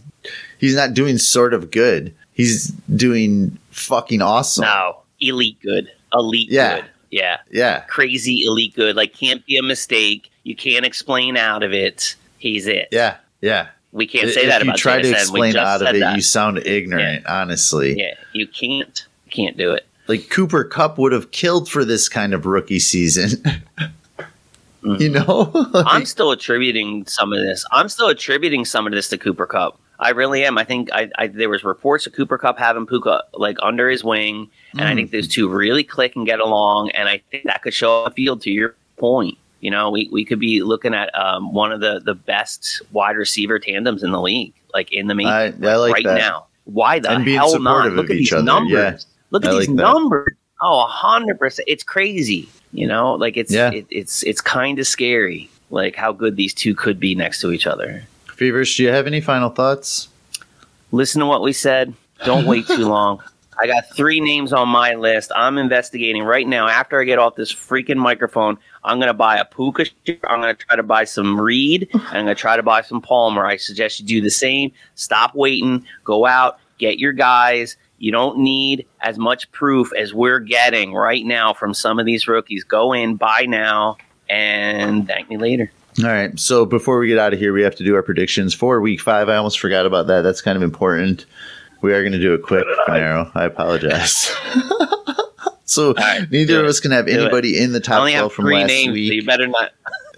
[0.59, 2.15] he's not doing sort of good.
[2.33, 4.65] He's doing fucking awesome.
[4.65, 6.77] no, elite good, elite Yeah.
[6.81, 6.85] good.
[7.11, 7.81] Yeah, Yeah.
[7.83, 8.97] crazy elite good.
[8.97, 10.31] Like can't be a mistake.
[10.45, 12.15] You can't explain out of it.
[12.39, 12.89] He's it.
[12.93, 13.17] Yeah.
[13.41, 13.69] Yeah.
[13.93, 16.17] We can't if say that you about try to explain out of it, that.
[16.17, 17.99] you sound ignorant, honestly.
[17.99, 19.07] yeah, you can't.
[19.31, 19.87] Can't do it.
[20.09, 23.43] Like Cooper Kupp would have killed for this kind of rookie season.
[24.83, 25.23] you know?
[25.75, 25.89] Mm-hmm.
[25.89, 27.65] I'm still attributing some of this.
[27.73, 29.79] I'm still attributing some of this to Cooper Kupp.
[29.99, 30.59] I really am.
[30.59, 34.03] I think I, I there was reports of Cooper Kupp having Puka like under his
[34.05, 34.97] wing, and I Mm.
[34.97, 38.11] think those two really click and get along, and I think that could show the
[38.11, 38.43] field.
[38.43, 41.99] To your point, you know, we, we could be looking at um, one of the
[42.05, 45.95] the best wide receiver tandems in the league, like in the main I, I like
[45.95, 46.19] right that.
[46.19, 46.47] now.
[46.65, 47.93] Why the And being hell not?
[47.93, 48.73] Look at these other, numbers.
[48.73, 48.99] yeah.
[49.31, 49.83] Look at I these like that.
[49.83, 50.35] numbers.
[50.61, 51.67] Oh, hundred percent.
[51.67, 52.49] It's crazy.
[52.73, 53.71] You know, like it's Yeah.
[53.73, 57.51] it, it's it's kind of scary, like how good these two could be next to
[57.51, 58.03] each other.
[58.27, 60.09] Feverish, do you have any final thoughts?
[60.93, 61.95] Listen to what we said.
[62.25, 63.23] Don't wait too long.
[63.63, 65.31] I got three names on my list.
[65.37, 66.67] I'm investigating right now.
[66.67, 69.87] After I get off this freaking microphone, I'm going to buy a Puka.
[70.29, 71.89] I'm going to try to buy some Reed.
[71.95, 73.47] And I'm going to try to buy some Palmer.
[73.47, 74.73] I suggest you do the same.
[74.95, 75.87] Stop waiting.
[76.05, 76.59] Go out.
[76.79, 77.77] Get your guys.
[77.99, 82.29] You don't need as much proof as we're getting right now from some of these
[82.29, 82.63] rookies.
[82.65, 83.97] Go in, buy now,
[84.29, 85.71] and thank me later.
[86.01, 86.39] All right.
[86.39, 89.01] So before we get out of here, we have to do our predictions for week
[89.01, 89.29] five.
[89.29, 90.23] I almost forgot about that.
[90.23, 91.25] That's kind of important.
[91.81, 93.31] We are going to do it quick, Fanaro.
[93.35, 94.31] I apologize.
[95.65, 98.87] so right, neither of us can have anybody in the top 12 from last names,
[98.87, 99.13] so week.
[99.13, 99.73] you better not.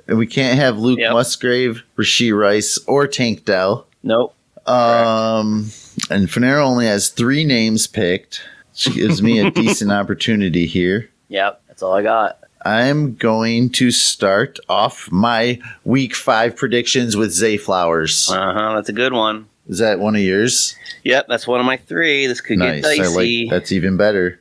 [0.09, 1.13] And we can't have Luke Yep.
[1.13, 3.87] Musgrave, Rashee Rice, or Tank Dell.
[4.03, 4.35] Nope.
[4.67, 5.71] Um,
[6.11, 8.43] and Fanaro only has three names picked,
[8.73, 11.11] which gives me a decent opportunity here.
[11.29, 11.61] Yep.
[11.69, 12.39] That's all I got.
[12.65, 18.29] I'm going to start off my week five predictions with Zay Flowers.
[18.31, 18.75] Uh huh.
[18.75, 19.49] That's a good one.
[19.69, 20.75] Is that one of yours?
[21.05, 21.27] Yep.
[21.29, 22.27] That's one of my three.
[22.27, 22.83] This could Nice.
[22.83, 23.45] get dicey.
[23.47, 24.41] like that's even better.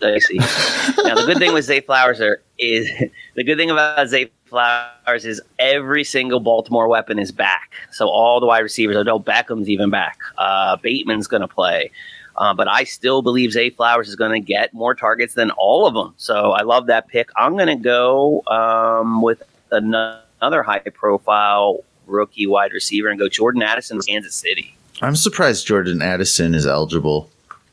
[0.00, 0.38] Dicey.
[0.38, 2.88] now the good thing with Zay Flowers are, is
[3.34, 7.72] the good thing about Zay Flowers is every single Baltimore weapon is back.
[7.90, 8.96] So all the wide receivers.
[8.96, 10.18] I know Beckham's even back.
[10.38, 11.90] Uh, Bateman's going to play.
[12.36, 15.86] Uh, but I still believe Zay Flowers is going to get more targets than all
[15.86, 16.14] of them.
[16.18, 17.30] So I love that pick.
[17.36, 19.42] I'm going to go um, with
[19.72, 24.76] another high profile rookie wide receiver and go Jordan Addison, Kansas City.
[25.00, 27.30] I'm surprised Jordan Addison is eligible.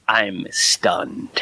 [0.08, 1.42] I'm stunned.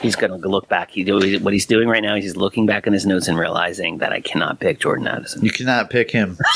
[0.00, 0.90] He's going to look back.
[0.90, 2.14] He do what he's doing right now.
[2.14, 5.44] He's looking back in his notes and realizing that I cannot pick Jordan Addison.
[5.44, 6.38] You cannot pick him.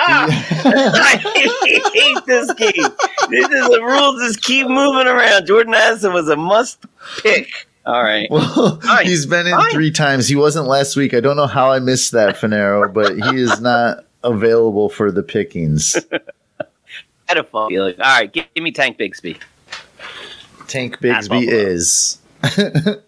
[0.10, 1.20] I
[1.92, 2.72] hate this game.
[3.30, 4.22] This is the rules.
[4.22, 5.46] Just keep moving around.
[5.46, 6.84] Jordan Addison was a must
[7.22, 7.48] pick.
[7.84, 8.28] All right.
[8.30, 9.06] Well, Fine.
[9.06, 9.70] he's been in Fine.
[9.72, 10.28] three times.
[10.28, 11.14] He wasn't last week.
[11.14, 15.22] I don't know how I missed that, Fanaro, but he is not available for the
[15.22, 15.96] pickings.
[16.12, 16.66] I
[17.26, 17.94] had a fun feeling.
[18.00, 19.38] All right, give, give me Tank Bigsby.
[20.68, 22.18] Tank Bigsby is.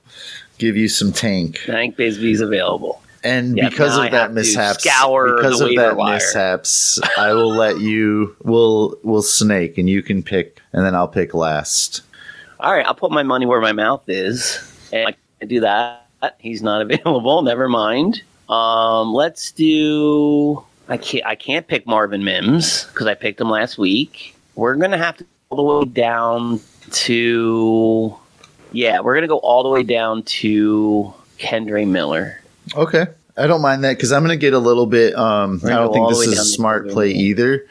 [0.58, 1.60] Give you some tank.
[1.64, 3.00] Tank Bigsby's available.
[3.22, 6.14] And Yeah, because now I of that mishaps, because of that wire.
[6.14, 8.34] mishaps, I will let you.
[8.42, 12.02] We'll we'll snake, and you can pick, and then I'll pick last.
[12.60, 14.58] All right, I'll put my money where my mouth is,
[14.92, 16.06] and I do that.
[16.38, 17.42] He's not available.
[17.42, 18.22] Never mind.
[18.48, 20.64] Um, let's do.
[20.88, 21.24] I can't.
[21.26, 24.34] I can't pick Marvin Mims because I picked him last week.
[24.54, 26.60] We're gonna have to go all the way down
[26.90, 28.16] to.
[28.72, 32.40] Yeah, we're gonna go all the way down to Kendre Miller.
[32.74, 35.14] Okay, I don't mind that because I'm going to get a little bit.
[35.16, 37.66] Um, I don't think this is a smart play either.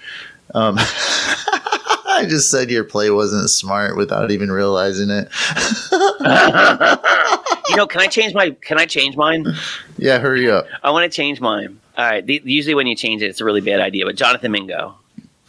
[0.55, 5.29] Um, I just said your play wasn't smart without even realizing it.
[7.69, 8.49] you know, can I change my?
[8.61, 9.45] Can I change mine?
[9.97, 10.65] Yeah, hurry up.
[10.83, 11.79] I want to change mine.
[11.97, 12.25] All right.
[12.25, 14.05] The, usually, when you change it, it's a really bad idea.
[14.05, 14.95] But Jonathan Mingo.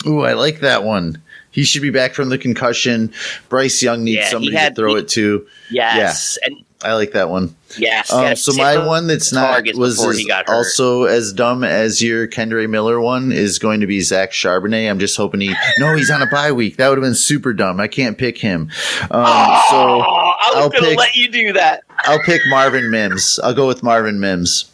[0.07, 1.23] Ooh, I like that one.
[1.51, 3.13] He should be back from the concussion.
[3.49, 5.47] Bryce Young needs Yeah, somebody had- to throw he- it to.
[5.71, 7.55] Yes, and I like that one.
[7.77, 8.11] yes.
[8.13, 13.01] Um, so my one that's not was as- also as dumb as your Kendre Miller
[13.01, 14.89] one is going to be Zach Charbonnet.
[14.91, 16.77] I'm just hoping he no, he's on a bye week.
[16.79, 17.81] That would have been super dumb.
[17.81, 18.71] I can't pick him.
[19.03, 21.83] Um, oh, so I was I'll going to pick- let you do that.
[21.99, 23.39] I'll pick Marvin Mims.
[23.45, 24.65] I'll go with Marvin Mims.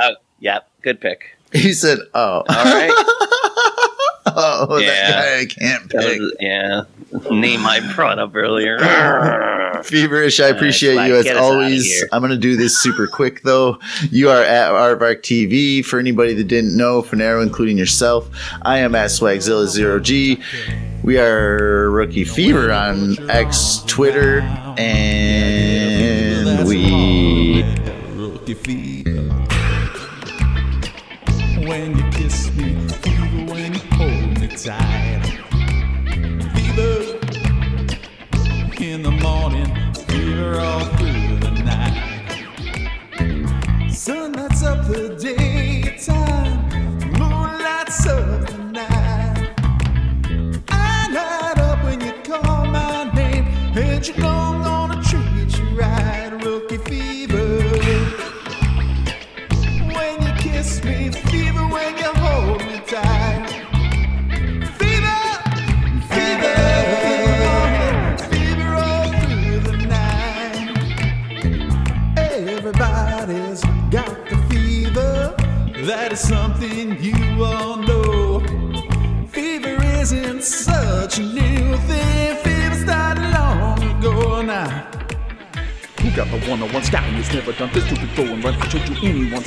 [0.00, 0.68] Oh, yep.
[0.82, 1.36] Good pick.
[1.52, 2.90] He said, "Oh, All right.
[4.26, 4.86] oh, Yeah.
[4.86, 6.82] that guy I can't pick." was- yeah.
[7.30, 8.78] Name I brought up earlier.
[9.84, 12.04] Feverish, I appreciate Glad you as get us outta always.
[12.12, 13.78] I'm going to do this super quick though.
[14.10, 15.84] You are at Aardvark TV.
[15.84, 18.30] For anybody that didn't know, Fanaro, including yourself,
[18.62, 20.42] I am at Swagzilla0G.
[21.02, 24.40] We are Rookie Fever on X, Twitter,
[24.78, 25.71] and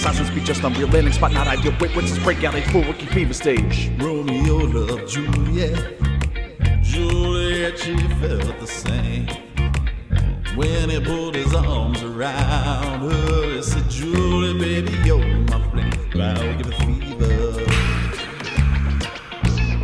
[0.06, 0.88] Silence be just unreal.
[0.90, 1.74] Landing spot not ideal.
[1.82, 2.54] Wait, what's this breakout?
[2.54, 3.90] A full rookie fever stage.
[3.98, 6.00] Romeo loved Juliet.
[6.84, 9.26] Juliet she felt the same.
[10.56, 15.92] When he put his arms around her, he said, Julie, baby, you're my flame.
[16.22, 17.66] I'll give it fever.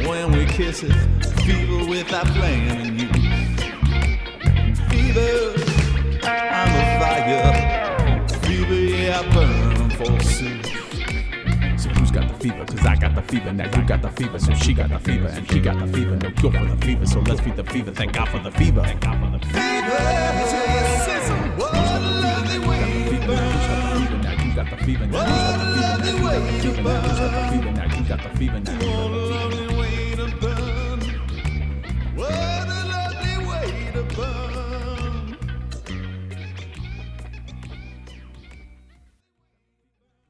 [0.07, 0.93] When we kiss it,
[1.41, 3.09] fever without flaming you.
[4.87, 5.55] Fever,
[6.23, 8.27] I'm a fire.
[8.43, 9.50] Fever, yeah, I burn
[10.03, 12.65] So who's got the fever?
[12.65, 13.53] Cause I got the fever.
[13.53, 14.39] Now you got the fever.
[14.39, 15.27] So she got the fever.
[15.27, 16.15] And he got the fever.
[16.15, 17.05] No cure for the fever.
[17.05, 17.91] So let's beat the fever.
[17.91, 18.81] Thank God for the fever.
[18.81, 19.61] Thank God for the fever.
[19.61, 19.85] Got
[22.89, 24.17] the fever.
[24.23, 25.05] Now you got the fever.
[25.05, 26.27] Now you got the fever.
[26.31, 26.81] Now you got the fever.
[26.81, 27.71] Now you got the fever.
[27.71, 28.59] Now you got the fever.
[28.59, 29.50] Now